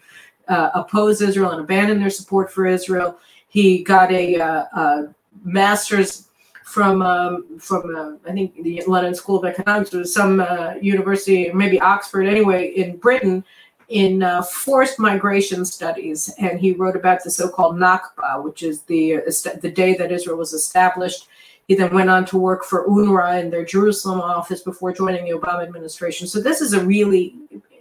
[0.48, 3.18] uh, oppose Israel and abandon their support for Israel.
[3.48, 6.28] He got a, uh, a master's
[6.64, 11.52] from um, from uh, I think the London School of Economics or some uh, university,
[11.52, 13.44] maybe Oxford anyway, in Britain,
[13.88, 19.16] in uh, forced migration studies, and he wrote about the so-called Nakba, which is the
[19.16, 19.20] uh,
[19.60, 21.28] the day that Israel was established.
[21.68, 25.38] He then went on to work for UNRWA in their Jerusalem office before joining the
[25.38, 26.26] Obama administration.
[26.26, 27.36] So this is a really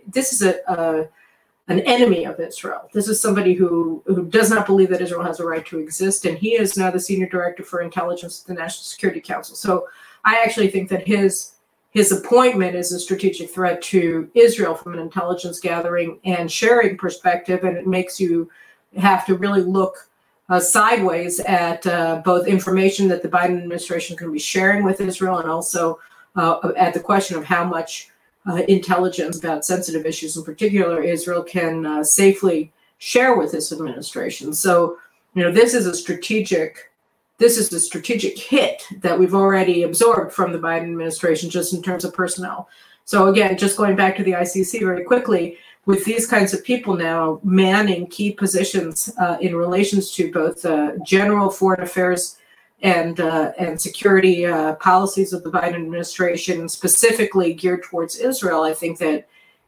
[0.07, 1.09] this is a, a
[1.69, 2.89] an enemy of Israel.
[2.93, 6.25] This is somebody who who does not believe that Israel has a right to exist,
[6.25, 9.55] and he is now the senior director for intelligence at the National Security Council.
[9.55, 9.87] So
[10.25, 11.53] I actually think that his
[11.91, 17.63] his appointment is a strategic threat to Israel from an intelligence gathering and sharing perspective,
[17.63, 18.49] and it makes you
[18.97, 20.09] have to really look
[20.49, 25.37] uh, sideways at uh, both information that the Biden administration can be sharing with Israel
[25.37, 25.99] and also
[26.35, 28.09] uh, at the question of how much
[28.47, 34.53] uh, intelligence about sensitive issues, in particular, Israel can uh, safely share with this administration.
[34.53, 34.97] So,
[35.33, 36.91] you know, this is a strategic.
[37.37, 41.81] This is a strategic hit that we've already absorbed from the Biden administration, just in
[41.81, 42.69] terms of personnel.
[43.05, 46.95] So, again, just going back to the ICC very quickly, with these kinds of people
[46.95, 52.37] now manning key positions uh, in relations to both uh, general foreign affairs
[52.83, 58.73] and uh, and security uh, policies of the Biden administration, specifically geared towards Israel, I
[58.73, 59.27] think that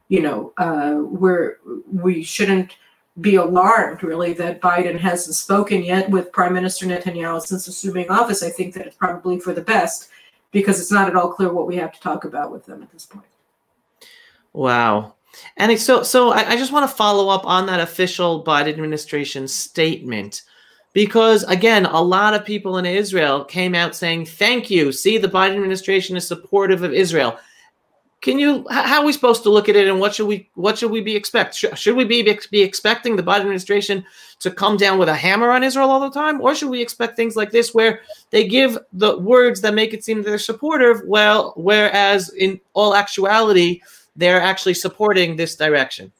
[0.09, 1.57] you know uh, we're
[1.91, 2.75] we shouldn't
[3.21, 8.43] be alarmed really that Biden hasn't spoken yet with Prime Minister Netanyahu since assuming office.
[8.43, 10.09] I think that it's probably for the best
[10.51, 12.91] because it's not at all clear what we have to talk about with them at
[12.91, 13.25] this point.
[14.51, 15.15] Wow.
[15.55, 19.47] And so, so I, I just want to follow up on that official Biden administration
[19.47, 20.43] statement
[20.95, 24.91] because again, a lot of people in Israel came out saying, "Thank you.
[24.91, 27.37] See, the Biden administration is supportive of Israel."
[28.21, 28.65] Can you?
[28.71, 30.49] How are we supposed to look at it, and what should we?
[30.55, 31.53] What should we be expect?
[31.53, 34.05] Should, we be be expecting the Biden administration
[34.39, 37.17] to come down with a hammer on Israel all the time, or should we expect
[37.17, 37.99] things like this, where
[38.31, 43.81] they give the words that make it seem they're supportive, well, whereas in all actuality,
[44.15, 46.11] they're actually supporting this direction?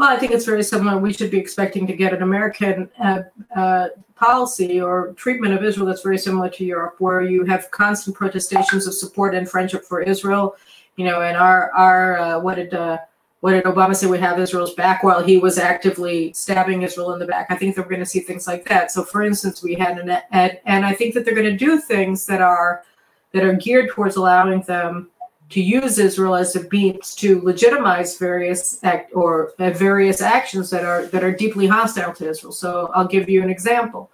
[0.00, 0.96] Well, I think it's very similar.
[0.96, 5.84] We should be expecting to get an American uh, uh, policy or treatment of Israel
[5.84, 10.00] that's very similar to Europe, where you have constant protestations of support and friendship for
[10.00, 10.56] Israel.
[10.96, 12.96] You know, and our our uh, what did uh,
[13.40, 14.06] what did Obama say?
[14.06, 17.48] We have Israel's back while he was actively stabbing Israel in the back.
[17.50, 18.90] I think that we're going to see things like that.
[18.90, 21.78] So, for instance, we had an and, and I think that they're going to do
[21.78, 22.84] things that are
[23.32, 25.10] that are geared towards allowing them
[25.50, 30.84] to use Israel as a means to legitimize various act or uh, various actions that
[30.84, 32.52] are that are deeply hostile to Israel.
[32.52, 34.10] So I'll give you an example.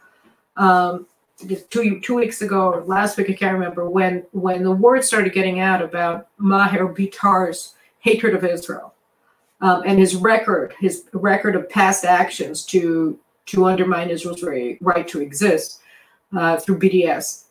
[0.57, 1.07] Um,
[1.71, 5.35] two two weeks ago or last week, I can't remember when when the word started
[5.35, 8.95] getting out about Maher Bitar's hatred of Israel
[9.61, 15.21] um, and his record, his record of past actions to to undermine Israel's right to
[15.21, 15.81] exist
[16.35, 17.46] uh, through BDS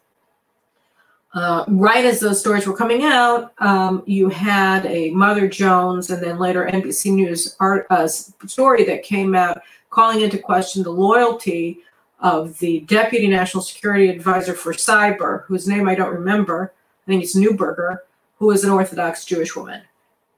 [1.36, 6.24] uh, right as those stories were coming out, um, you had a Mother Jones and
[6.24, 11.80] then later NBC News art, uh, story that came out calling into question the loyalty
[12.22, 16.74] of the Deputy National Security Advisor for Cyber, whose name I don't remember.
[17.06, 17.98] I think it's Neuberger,
[18.38, 19.82] who is an Orthodox Jewish woman.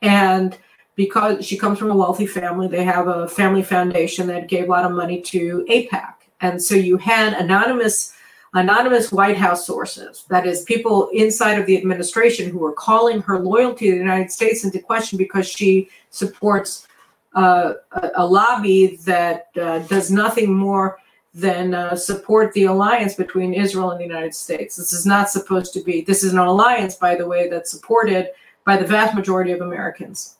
[0.01, 0.57] And
[0.95, 4.71] because she comes from a wealthy family, they have a family foundation that gave a
[4.71, 6.13] lot of money to AIPAC.
[6.41, 8.13] And so you had anonymous
[8.57, 13.39] anonymous White House sources, that is, people inside of the administration who are calling her
[13.39, 16.87] loyalty to the United States into question because she supports
[17.35, 20.97] uh, a, a, lobby that uh, does nothing more
[21.33, 24.75] than uh, support the alliance between Israel and the United States.
[24.75, 28.31] This is not supposed to be, this is an alliance, by the way, that's supported
[28.65, 30.36] by the vast majority of Americans.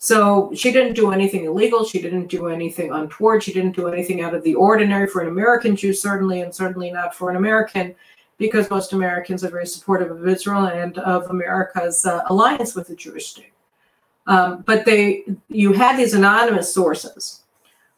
[0.00, 1.84] So she didn't do anything illegal.
[1.84, 3.42] She didn't do anything untoward.
[3.42, 6.92] She didn't do anything out of the ordinary for an American Jew, certainly, and certainly
[6.92, 7.96] not for an American,
[8.38, 12.94] because most Americans are very supportive of Israel and of America's uh, alliance with the
[12.94, 13.52] Jewish state.
[14.28, 17.42] Um, but they, you had these anonymous sources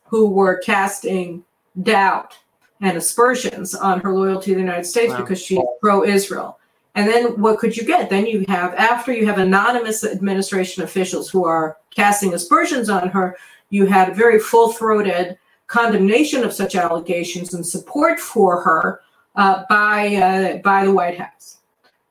[0.06, 1.44] who were casting
[1.82, 2.38] doubt
[2.80, 5.20] and aspersions on her loyalty to the United States wow.
[5.20, 6.58] because she's pro-Israel.
[7.00, 8.10] And then what could you get?
[8.10, 13.38] Then you have, after you have anonymous administration officials who are casting aspersions on her,
[13.70, 19.00] you had very full throated condemnation of such allegations and support for her
[19.36, 21.60] uh, by, uh, by the White House.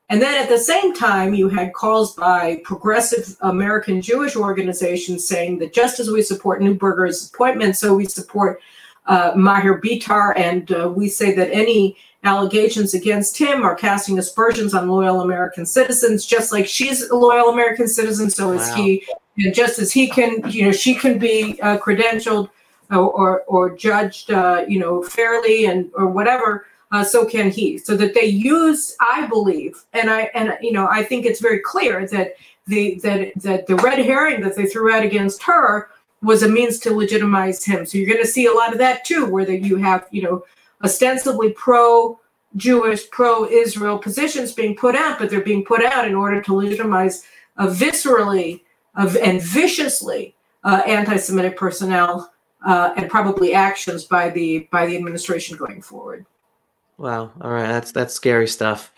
[0.08, 5.60] And then at the same time, you had calls by progressive American Jewish organizations saying
[5.60, 8.60] that just as we support Neuberger's appointment, so we support
[9.06, 14.74] uh, Maher Bitar, and uh, we say that any allegations against him are casting aspersions
[14.74, 18.74] on loyal American citizens, just like she's a loyal American citizen, so is wow.
[18.76, 19.04] he.
[19.38, 22.50] And just as he can, you know, she can be uh, credentialed
[22.90, 26.66] or, or, or judged, uh, you know, fairly and or whatever.
[26.92, 27.78] Uh, so can he.
[27.78, 31.60] So that they use, I believe, and I and you know, I think it's very
[31.60, 32.34] clear that
[32.66, 35.90] the that that the red herring that they threw out against her
[36.20, 37.86] was a means to legitimize him.
[37.86, 40.22] So you're going to see a lot of that too, where that you have you
[40.22, 40.44] know
[40.82, 42.18] ostensibly pro
[42.56, 46.54] Jewish, pro Israel positions being put out, but they're being put out in order to
[46.54, 47.24] legitimize
[47.56, 48.62] a viscerally
[48.96, 52.32] uh, and viciously uh, anti-Semitic personnel
[52.66, 56.26] uh, and probably actions by the by the administration going forward.
[56.98, 57.32] Wow.
[57.40, 57.68] All right.
[57.68, 58.92] That's that's scary stuff.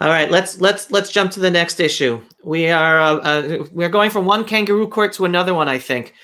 [0.00, 0.30] All right.
[0.30, 2.20] Let's let's let's jump to the next issue.
[2.42, 5.68] We are uh, uh, we're going from one kangaroo court to another one.
[5.68, 6.14] I think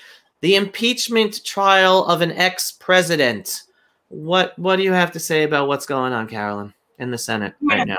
[0.41, 3.63] the impeachment trial of an ex-president.
[4.09, 7.53] What what do you have to say about what's going on, Caroline, in the Senate
[7.61, 7.97] right now?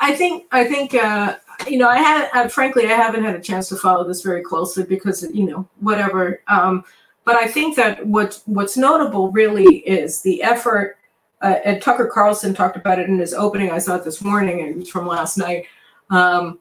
[0.00, 3.40] I, think I think uh, you know I had uh, frankly I haven't had a
[3.40, 6.42] chance to follow this very closely because you know whatever.
[6.48, 6.84] Um,
[7.24, 10.96] but I think that what what's notable really is the effort
[11.42, 13.70] uh, and Tucker Carlson talked about it in his opening.
[13.70, 15.66] I saw it this morning, and it was from last night.
[16.10, 16.58] Um,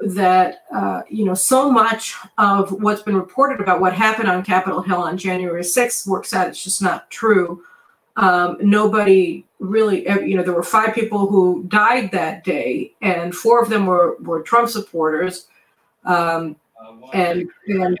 [0.00, 4.82] that uh, you know, so much of what's been reported about what happened on Capitol
[4.82, 6.48] Hill on January 6th works out.
[6.48, 7.62] It's just not true.
[8.16, 13.62] Um, nobody really, you know, there were five people who died that day, and four
[13.62, 15.48] of them were were Trump supporters,
[16.04, 16.56] um,
[17.12, 17.98] and and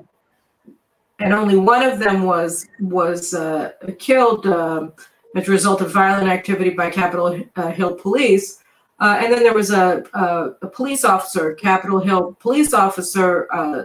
[1.18, 4.46] and only one of them was was uh, killed.
[4.46, 4.88] Uh,
[5.34, 8.63] as a result of violent activity by Capitol uh, Hill police.
[9.04, 13.82] Uh, and then there was a, a, a, police officer, Capitol Hill police officer, uh,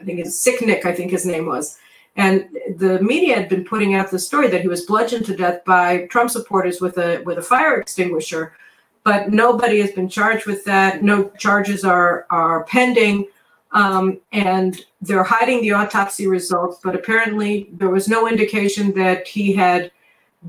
[0.00, 1.78] I think it's Sicknick, I think his name was.
[2.16, 5.64] And the media had been putting out the story that he was bludgeoned to death
[5.64, 8.56] by Trump supporters with a with a fire extinguisher,
[9.04, 11.04] but nobody has been charged with that.
[11.04, 13.28] No charges are are pending,
[13.70, 16.80] um, and they're hiding the autopsy results.
[16.82, 19.92] But apparently, there was no indication that he had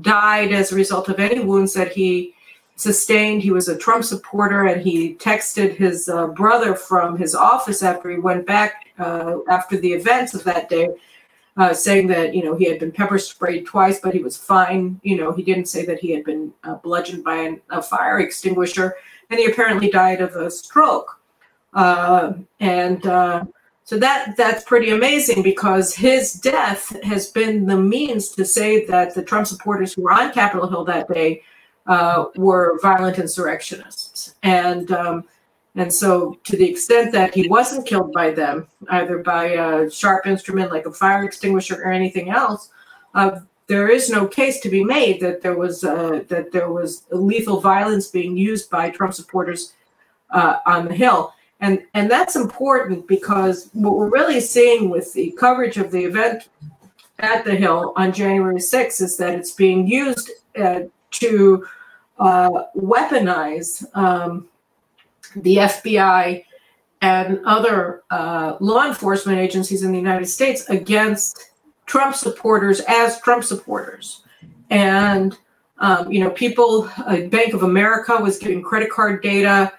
[0.00, 2.34] died as a result of any wounds that he
[2.76, 3.42] sustained.
[3.42, 8.10] He was a Trump supporter, and he texted his uh, brother from his office after
[8.10, 10.88] he went back uh, after the events of that day,
[11.56, 15.00] uh, saying that you know he had been pepper sprayed twice, but he was fine.
[15.02, 18.20] You know, he didn't say that he had been uh, bludgeoned by an, a fire
[18.20, 18.94] extinguisher,
[19.30, 21.18] and he apparently died of a stroke.
[21.72, 23.44] Uh, and uh,
[23.84, 29.14] so that that's pretty amazing because his death has been the means to say that
[29.14, 31.42] the Trump supporters who were on Capitol Hill that day
[31.86, 35.24] uh, were violent insurrectionists, and um,
[35.76, 40.26] and so to the extent that he wasn't killed by them, either by a sharp
[40.26, 42.70] instrument like a fire extinguisher or anything else,
[43.14, 47.04] uh, there is no case to be made that there was uh, that there was
[47.10, 49.74] lethal violence being used by Trump supporters
[50.30, 51.32] uh, on the Hill.
[51.60, 56.48] And and that's important because what we're really seeing with the coverage of the event
[57.18, 60.80] at the Hill on January 6th is that it's being used uh,
[61.12, 61.66] to
[62.18, 64.48] uh, weaponize um,
[65.36, 66.44] the FBI
[67.02, 71.50] and other uh, law enforcement agencies in the United States against
[71.84, 74.22] Trump supporters as Trump supporters.
[74.70, 75.36] And,
[75.78, 79.72] um, you know, people, uh, Bank of America was giving credit card data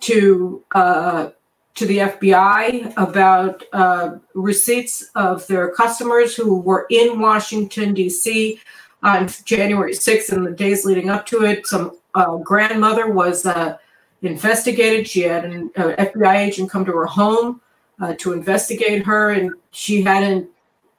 [0.00, 1.30] to uh,
[1.74, 8.60] to the FBI about uh, receipts of their customers who were in Washington D.C.
[9.04, 11.66] on January 6th and the days leading up to it.
[11.66, 13.78] Some uh, grandmother was uh,
[14.22, 15.06] investigated.
[15.06, 17.60] She had an FBI agent come to her home
[18.00, 20.48] uh, to investigate her, and she hadn't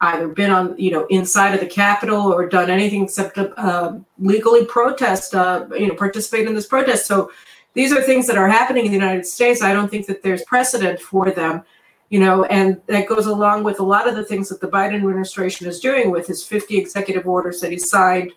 [0.02, 4.66] either been on you know inside of the capitol or done anything except uh, legally
[4.66, 7.32] protest uh, you know participate in this protest so
[7.76, 9.62] these are things that are happening in the United States.
[9.62, 11.64] I don't think that there's precedent for them,
[12.10, 14.96] you know, and that goes along with a lot of the things that the Biden
[14.96, 18.32] administration is doing with his 50 executive orders that he signed,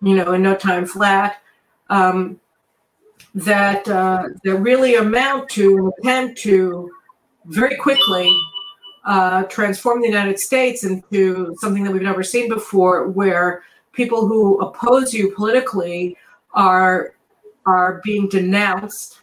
[0.00, 1.36] you know, in no time flat,
[1.88, 2.40] um,
[3.34, 6.90] that uh, that really amount to an attempt to
[7.46, 8.30] very quickly
[9.04, 13.62] uh, transform the United States into something that we've never seen before, where
[13.92, 16.16] people who oppose you politically
[16.54, 17.14] are
[17.64, 19.20] are being denounced,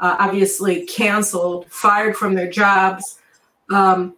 [0.00, 3.18] uh, obviously canceled, fired from their jobs,
[3.70, 4.14] um,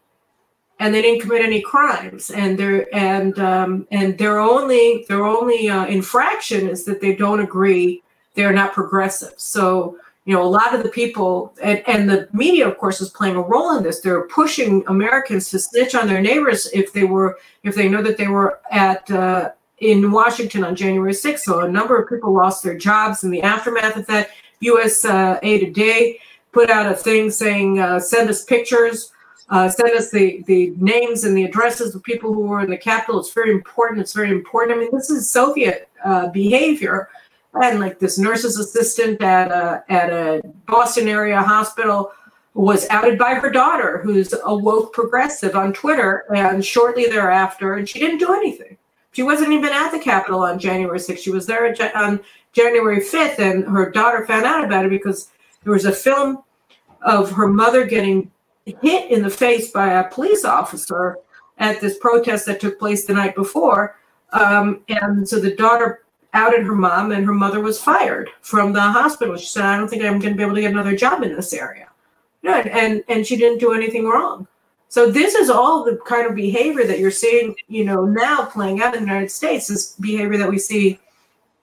[0.80, 2.30] and they didn't commit any crimes.
[2.30, 7.40] And their and um, and their only their only uh, infraction is that they don't
[7.40, 8.02] agree.
[8.34, 9.34] They're not progressive.
[9.36, 13.10] So you know a lot of the people and, and the media of course is
[13.10, 17.04] playing a role in this they're pushing americans to snitch on their neighbors if they
[17.04, 21.40] were if they know that they were at uh, in Washington on January 6th.
[21.40, 24.30] So a number of people lost their jobs in the aftermath of that.
[24.60, 26.18] USA Today
[26.52, 29.12] put out a thing saying, uh, send us pictures,
[29.50, 32.76] uh, send us the, the names and the addresses of people who were in the
[32.76, 33.20] Capitol.
[33.20, 34.00] It's very important.
[34.00, 34.76] It's very important.
[34.76, 37.08] I mean, this is Soviet uh, behavior.
[37.54, 42.12] And like this nurse's assistant at a, at a Boston area hospital
[42.54, 47.88] was outed by her daughter, who's a woke progressive on Twitter, and shortly thereafter, and
[47.88, 48.76] she didn't do anything.
[49.12, 51.18] She wasn't even at the Capitol on January 6th.
[51.18, 52.20] She was there on
[52.52, 55.30] January 5th, and her daughter found out about it because
[55.64, 56.42] there was a film
[57.02, 58.30] of her mother getting
[58.64, 61.18] hit in the face by a police officer
[61.58, 63.96] at this protest that took place the night before.
[64.32, 68.80] Um, and so the daughter outed her mom, and her mother was fired from the
[68.80, 69.36] hospital.
[69.36, 71.34] She said, "I don't think I'm going to be able to get another job in
[71.34, 71.88] this area."
[72.44, 74.48] And and she didn't do anything wrong.
[74.88, 78.80] So this is all the kind of behavior that you're seeing, you know, now playing
[78.80, 79.66] out in the United States.
[79.66, 81.00] This behavior that we see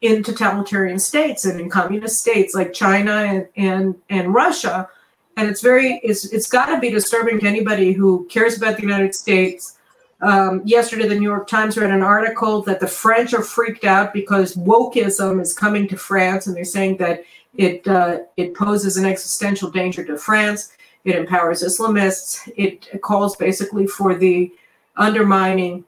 [0.02, 4.90] in totalitarian states and in communist states like China and and, and Russia.
[5.38, 8.84] And it's very it's it's got to be disturbing to anybody who cares about the
[8.84, 9.78] United States.
[10.22, 14.14] Um, yesterday, the New York Times read an article that the French are freaked out
[14.14, 17.24] because wokeism is coming to France, and they're saying that
[17.56, 20.74] it uh, it poses an existential danger to France.
[21.06, 22.52] It empowers Islamists.
[22.56, 24.54] It calls basically for the
[24.96, 25.86] undermining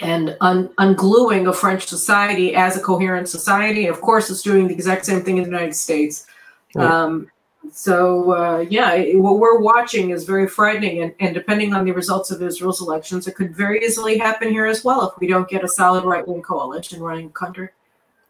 [0.00, 3.86] and un- ungluing of French society as a coherent society.
[3.86, 6.26] Of course, it's doing the exact same thing in the United States.
[6.74, 6.90] Right.
[6.90, 7.30] Um,
[7.76, 11.02] so, uh, yeah, what we're watching is very frightening.
[11.02, 14.66] And, and depending on the results of Israel's elections, it could very easily happen here
[14.66, 17.70] as well if we don't get a solid right wing coalition running the country.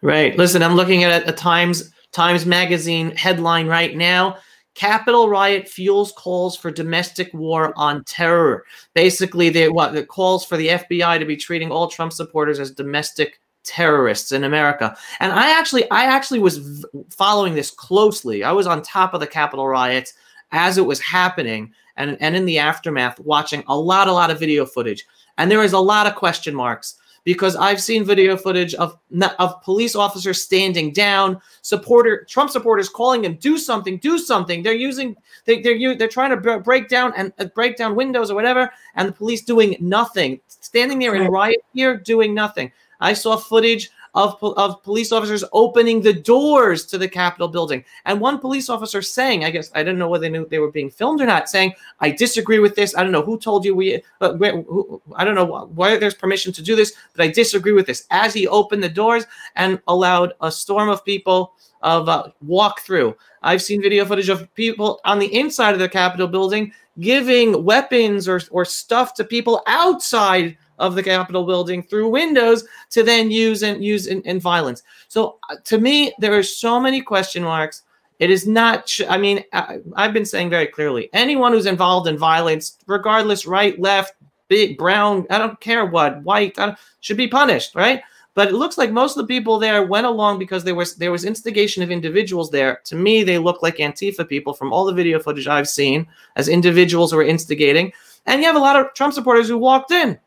[0.01, 0.35] Right.
[0.39, 4.39] Listen, I'm looking at a Times Times Magazine headline right now.
[4.75, 8.65] Capitol riot fuels calls for domestic war on terror.
[8.95, 12.71] Basically, they what the calls for the FBI to be treating all Trump supporters as
[12.71, 14.97] domestic terrorists in America.
[15.21, 18.45] And I actually, I actually was v- following this closely.
[18.45, 20.15] I was on top of the Capitol riots
[20.53, 24.39] as it was happening, and and in the aftermath, watching a lot, a lot of
[24.39, 25.05] video footage.
[25.37, 28.99] And there is a lot of question marks because I've seen video footage of
[29.39, 34.63] of police officers standing down, supporter Trump supporters calling him do something, do something.
[34.63, 38.35] They're using they, they're they're trying to break down and uh, break down windows or
[38.35, 42.71] whatever, and the police doing nothing, standing there in riot gear doing nothing.
[43.05, 47.85] I saw footage of, of police officers opening the doors to the Capitol building.
[48.07, 50.71] And one police officer saying, I guess, I didn't know whether they knew they were
[50.71, 52.97] being filmed or not, saying, I disagree with this.
[52.97, 56.53] I don't know who told you we, uh, who, I don't know why there's permission
[56.55, 58.07] to do this, but I disagree with this.
[58.11, 59.27] As he opened the doors
[59.57, 61.53] and allowed a storm of people
[61.83, 63.15] of uh, walk through.
[63.43, 68.29] I've seen video footage of people on the inside of the Capitol building giving weapons
[68.29, 73.63] or, or stuff to people outside of the Capitol building through windows to then use
[73.63, 74.83] and use in, in violence.
[75.09, 77.83] So uh, to me, there are so many question marks.
[78.19, 78.93] It is not.
[79.09, 83.79] I mean, I, I've been saying very clearly: anyone who's involved in violence, regardless, right,
[83.79, 84.15] left,
[84.49, 86.57] big, brown, I don't care what, white,
[87.01, 88.03] should be punished, right?
[88.35, 91.13] But it looks like most of the people there went along because there was there
[91.13, 92.81] was instigation of individuals there.
[92.87, 96.07] To me, they look like Antifa people from all the video footage I've seen
[96.37, 97.93] as individuals who were instigating.
[98.27, 100.19] And you have a lot of Trump supporters who walked in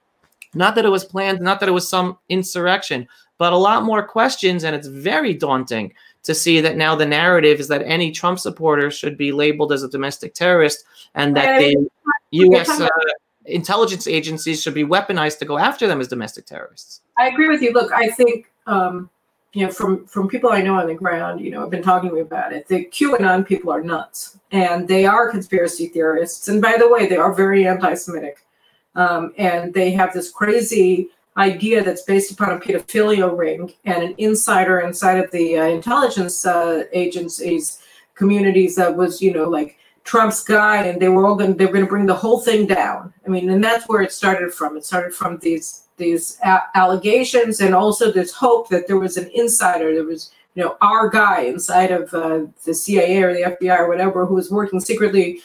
[0.53, 4.05] not that it was planned, not that it was some insurrection, but a lot more
[4.05, 4.63] questions.
[4.63, 5.93] And it's very daunting
[6.23, 9.83] to see that now the narrative is that any Trump supporter should be labeled as
[9.83, 10.83] a domestic terrorist
[11.15, 11.89] and that the
[12.31, 12.69] U.S.
[12.81, 12.87] Uh,
[13.45, 17.01] intelligence agencies should be weaponized to go after them as domestic terrorists.
[17.17, 17.71] I agree with you.
[17.73, 18.51] Look, I think.
[18.65, 19.09] Um,
[19.53, 22.09] you know, from from people I know on the ground, you know, have been talking
[22.09, 22.67] to me about it.
[22.67, 26.47] The QAnon people are nuts, and they are conspiracy theorists.
[26.47, 28.45] And by the way, they are very anti-Semitic.
[28.97, 34.15] Um, and they have this crazy idea that's based upon a pedophilia ring and an
[34.17, 37.79] insider inside of the uh, intelligence uh, agencies
[38.15, 41.55] communities that was, you know, like Trump's guy, and they were all going.
[41.55, 43.13] They were going to bring the whole thing down.
[43.25, 44.77] I mean, and that's where it started from.
[44.77, 49.29] It started from these these a- allegations, and also this hope that there was an
[49.33, 49.93] insider.
[49.93, 53.89] There was, you know, our guy inside of uh, the CIA or the FBI or
[53.89, 55.41] whatever who was working secretly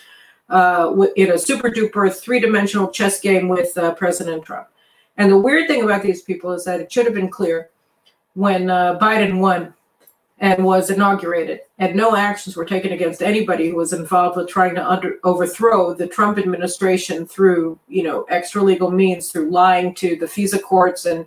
[0.48, 4.68] uh, in a super duper three dimensional chess game with uh, President Trump.
[5.16, 7.70] And the weird thing about these people is that it should have been clear
[8.34, 9.74] when uh, Biden won
[10.38, 14.74] and was inaugurated, and no actions were taken against anybody who was involved with trying
[14.74, 20.16] to under, overthrow the Trump administration through, you know, extra legal means, through lying to
[20.16, 21.26] the FISA courts, and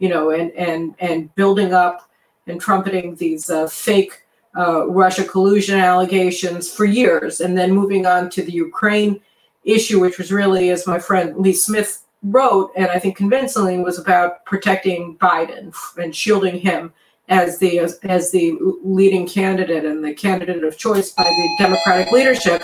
[0.00, 2.10] you know, and and and building up
[2.48, 4.25] and trumpeting these uh, fake
[4.56, 9.20] uh, Russia collusion allegations for years, and then moving on to the Ukraine
[9.64, 13.98] issue, which was really, as my friend Lee Smith wrote, and I think convincingly, was
[13.98, 16.92] about protecting Biden and shielding him
[17.28, 22.12] as the as, as the leading candidate and the candidate of choice by the Democratic
[22.12, 22.62] leadership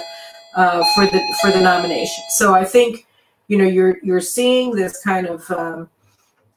[0.57, 2.25] uh, for the for the nomination.
[2.31, 3.07] So I think
[3.49, 5.91] you know you're you're seeing this kind of um,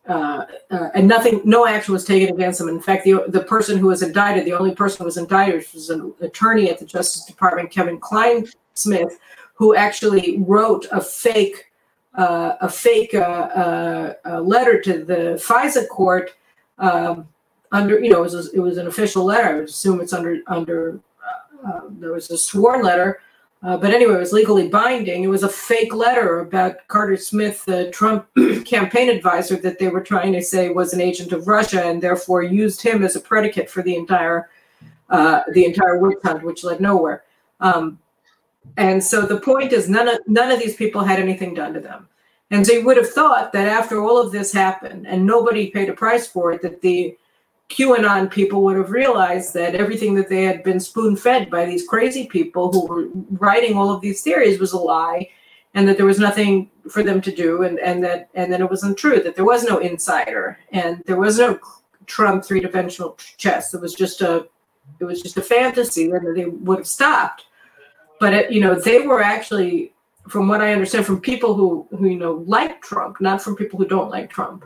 [0.07, 2.69] uh, uh, and nothing, no action was taken against him.
[2.69, 5.89] In fact, the the person who was indicted, the only person who was indicted was
[5.89, 9.19] an attorney at the Justice Department, Kevin Klein Smith,
[9.55, 11.71] who actually wrote a fake
[12.15, 16.35] uh, a fake uh, uh, letter to the FISA court
[16.77, 17.27] um,
[17.71, 19.49] under you know it was it was an official letter.
[19.49, 20.99] I would assume it's under under
[21.99, 23.21] there was a sworn letter.
[23.66, 25.24] But anyway, it was legally binding.
[25.24, 28.28] It was a fake letter about Carter Smith, the Trump
[28.66, 32.43] campaign advisor, that they were trying to say was an agent of Russia, and therefore
[32.43, 34.49] used him as a predicate for the entire
[35.09, 37.24] the entire witch hunt, which led nowhere.
[37.59, 37.99] Um,
[38.78, 41.80] and so the point is, none of none of these people had anything done to
[41.80, 42.07] them.
[42.51, 45.89] And so you would have thought that after all of this happened and nobody paid
[45.89, 47.18] a price for it, that the
[47.70, 51.88] QAnon people would have realized that everything that they had been spoon fed by these
[51.88, 53.07] crazy people who were
[53.39, 55.28] writing all of these theories was a lie
[55.74, 58.70] and that there was nothing for them to do and, and that and that it
[58.70, 61.59] wasn't true that there was no insider and there was no
[62.05, 63.74] Trump three-dimensional chess.
[63.74, 64.47] It was just a
[64.99, 67.45] it was just a fantasy and they would have stopped
[68.20, 69.93] but it, you know they were actually
[70.28, 73.78] from what i understand from people who who you know like trump not from people
[73.80, 74.66] who don't like trump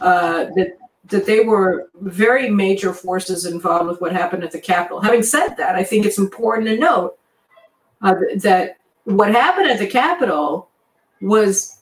[0.00, 0.76] uh, that
[1.08, 5.54] that they were very major forces involved with what happened at the capitol having said
[5.56, 7.18] that i think it's important to note
[8.02, 10.68] uh, that what happened at the capitol
[11.20, 11.78] was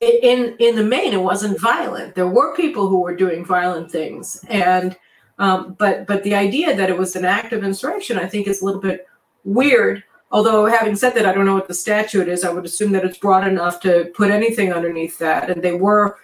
[0.00, 4.44] in in the main it wasn't violent there were people who were doing violent things
[4.48, 4.96] and
[5.38, 8.62] um, but but the idea that it was an act of insurrection i think is
[8.62, 9.06] a little bit
[9.44, 10.04] weird.
[10.32, 12.44] Although, having said that, I don't know what the statute is.
[12.44, 15.50] I would assume that it's broad enough to put anything underneath that.
[15.50, 16.18] And they were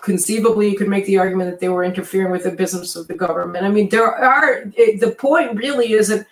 [0.00, 3.14] conceivably, you could make the argument that they were interfering with the business of the
[3.14, 3.64] government.
[3.64, 6.26] I mean, there are, it, the point really isn't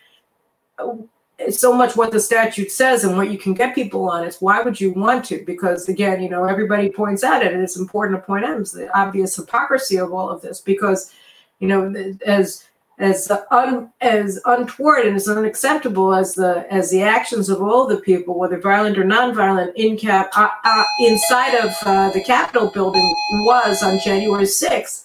[1.51, 4.25] so much what the statute says and what you can get people on.
[4.25, 5.45] It's why would you want to?
[5.45, 8.89] Because again, you know, everybody points at it, and it's important to point out the
[8.99, 10.61] obvious hypocrisy of all of this.
[10.61, 11.13] Because,
[11.59, 11.93] you know,
[12.25, 12.65] as
[12.99, 17.99] as un, as untoward and as unacceptable as the as the actions of all the
[17.99, 23.15] people, whether violent or nonviolent, in cap uh, uh, inside of uh, the Capitol building
[23.45, 25.05] was on January 6th.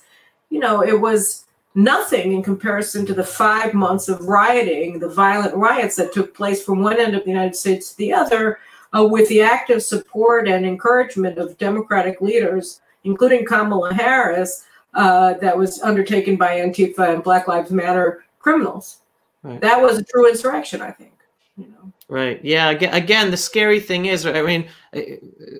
[0.49, 5.55] You know, it was nothing in comparison to the five months of rioting, the violent
[5.55, 8.59] riots that took place from one end of the United States to the other,
[8.97, 15.57] uh, with the active support and encouragement of Democratic leaders, including Kamala Harris uh, that
[15.57, 18.99] was undertaken by Antifa and Black Lives Matter criminals.
[19.43, 19.61] Right.
[19.61, 21.13] That was a true insurrection, I think.
[21.57, 21.91] You know.
[22.07, 22.43] Right.
[22.43, 22.69] Yeah.
[22.69, 25.01] Again, again, the scary thing is, I mean, uh,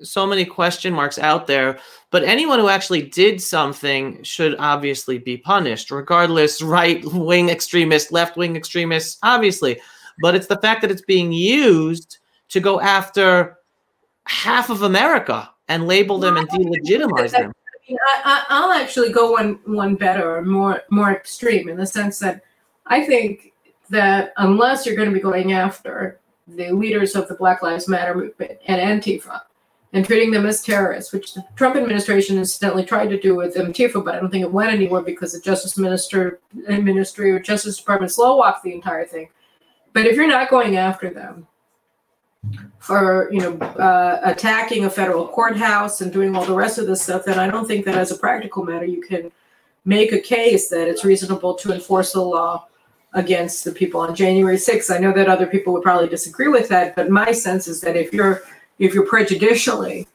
[0.03, 1.79] so many question marks out there,
[2.09, 8.37] but anyone who actually did something should obviously be punished, regardless, right wing extremists, left
[8.37, 9.79] wing extremists, obviously.
[10.21, 12.19] But it's the fact that it's being used
[12.49, 13.57] to go after
[14.27, 17.53] half of America and label them and delegitimize them.
[18.25, 22.43] I, will actually go one one better, or more more extreme, in the sense that
[22.85, 23.53] I think
[23.89, 28.15] that unless you're going to be going after the leaders of the Black Lives Matter
[28.15, 29.41] movement and Antifa
[29.93, 34.03] and treating them as terrorists, which the Trump administration incidentally tried to do with Antifa,
[34.03, 38.11] but I don't think it went anywhere because the Justice Minister, Ministry or Justice Department
[38.11, 39.29] slow walked the entire thing.
[39.93, 41.45] But if you're not going after them,
[42.79, 47.01] for you know uh, attacking a federal courthouse and doing all the rest of this
[47.01, 49.31] stuff, then I don't think that as a practical matter you can
[49.85, 52.67] make a case that it's reasonable to enforce the law
[53.13, 54.93] against the people on January 6th.
[54.93, 57.95] I know that other people would probably disagree with that, but my sense is that
[57.95, 58.43] if you're
[58.79, 60.07] if you're prejudicially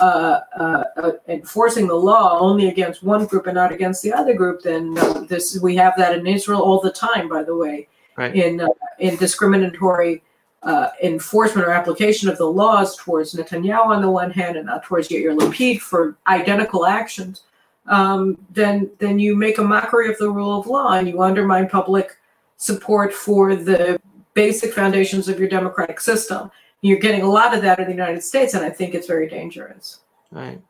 [0.00, 4.34] uh, uh, uh enforcing the law only against one group and not against the other
[4.34, 7.28] group, then uh, this we have that in Israel all the time.
[7.28, 8.34] By the way, right.
[8.34, 8.68] in uh,
[8.98, 10.22] in discriminatory
[10.64, 14.82] uh, enforcement or application of the laws towards Netanyahu on the one hand and not
[14.82, 17.42] towards Yair Lapid for identical actions,
[17.86, 21.68] um, then then you make a mockery of the rule of law and you undermine
[21.68, 22.16] public
[22.56, 24.00] support for the
[24.32, 26.50] basic foundations of your democratic system.
[26.80, 29.28] You're getting a lot of that in the United States, and I think it's very
[29.28, 30.00] dangerous.
[30.30, 30.60] Right.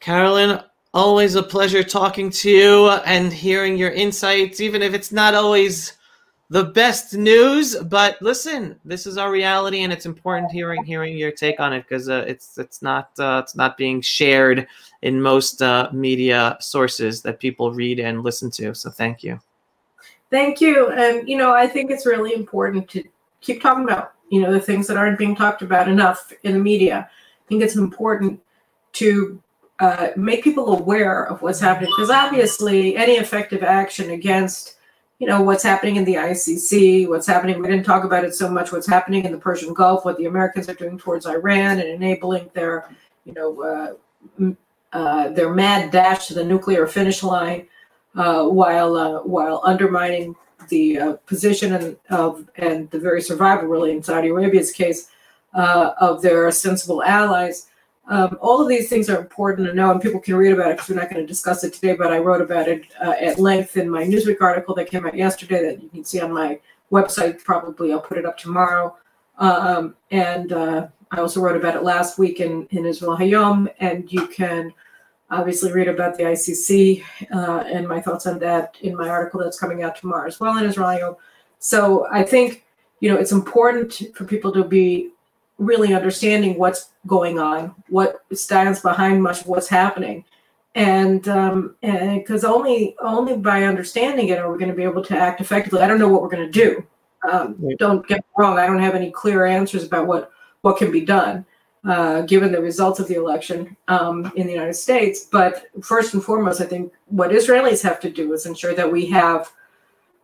[0.00, 5.34] Caroline, always a pleasure talking to you and hearing your insights, even if it's not
[5.34, 5.94] always
[6.50, 7.76] the best news.
[7.76, 11.84] But listen, this is our reality, and it's important hearing hearing your take on it
[11.88, 14.66] because uh, it's it's not uh, it's not being shared
[15.02, 18.74] in most uh, media sources that people read and listen to.
[18.74, 19.40] So thank you.
[20.30, 23.04] Thank you, and you know I think it's really important to
[23.40, 26.58] keep talking about you know the things that aren't being talked about enough in the
[26.58, 27.08] media.
[27.10, 28.40] I think it's important
[28.94, 29.42] to
[29.80, 34.76] uh, make people aware of what's happening because obviously any effective action against
[35.24, 37.58] you know what's happening in the ICC, what's happening.
[37.58, 38.72] We didn't talk about it so much.
[38.72, 42.50] What's happening in the Persian Gulf, what the Americans are doing towards Iran, and enabling
[42.52, 42.94] their,
[43.24, 43.96] you know,
[44.38, 44.52] uh,
[44.92, 47.66] uh, their mad dash to the nuclear finish line,
[48.16, 50.36] uh, while uh, while undermining
[50.68, 55.08] the uh, position and of and the very survival, really, in Saudi Arabia's case,
[55.54, 57.68] uh, of their sensible allies.
[58.06, 60.76] Um, all of these things are important to know, and people can read about it
[60.76, 61.94] because we're not going to discuss it today.
[61.94, 65.16] But I wrote about it uh, at length in my Newsweek article that came out
[65.16, 66.60] yesterday that you can see on my
[66.92, 67.42] website.
[67.42, 68.96] Probably I'll put it up tomorrow.
[69.38, 74.10] Um, and uh, I also wrote about it last week in, in Israel Hayom, and
[74.12, 74.72] you can
[75.30, 77.02] obviously read about the ICC
[77.32, 80.56] uh, and my thoughts on that in my article that's coming out tomorrow as well
[80.58, 81.16] in Israel Hayom.
[81.58, 82.64] So I think
[83.00, 85.10] you know it's important for people to be
[85.58, 90.24] really understanding what's going on, what stands behind much of what's happening,
[90.74, 95.04] and um, and because only only by understanding it are we going to be able
[95.04, 95.80] to act effectively.
[95.80, 96.86] I don't know what we're going to do.
[97.30, 97.78] Um, right.
[97.78, 98.58] Don't get me wrong.
[98.58, 100.30] I don't have any clear answers about what
[100.62, 101.44] what can be done
[101.84, 105.26] uh, given the results of the election um, in the United States.
[105.30, 109.06] But first and foremost, I think what Israelis have to do is ensure that we
[109.06, 109.52] have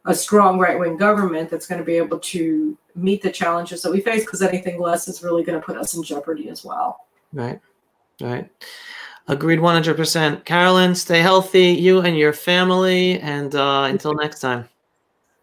[0.07, 3.93] a strong right wing government that's going to be able to meet the challenges that
[3.93, 7.07] we face because anything less is really going to put us in jeopardy as well.
[7.33, 7.61] Right,
[8.21, 8.51] right.
[9.29, 10.45] Agreed 100%.
[10.45, 13.21] Caroline, stay healthy, you and your family.
[13.21, 14.69] And uh, until next time.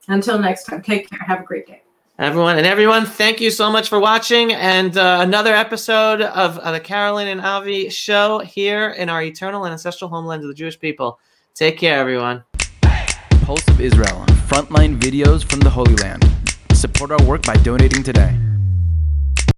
[0.09, 1.19] Until next time, take care.
[1.19, 1.83] Have a great day.
[2.19, 6.71] Everyone and everyone, thank you so much for watching and uh, another episode of uh,
[6.71, 10.79] the Caroline and Avi show here in our eternal and ancestral homeland of the Jewish
[10.79, 11.19] people.
[11.53, 12.43] Take care, everyone.
[13.43, 16.25] Pulse of Israel, frontline videos from the Holy Land.
[16.71, 18.33] Support our work by donating today.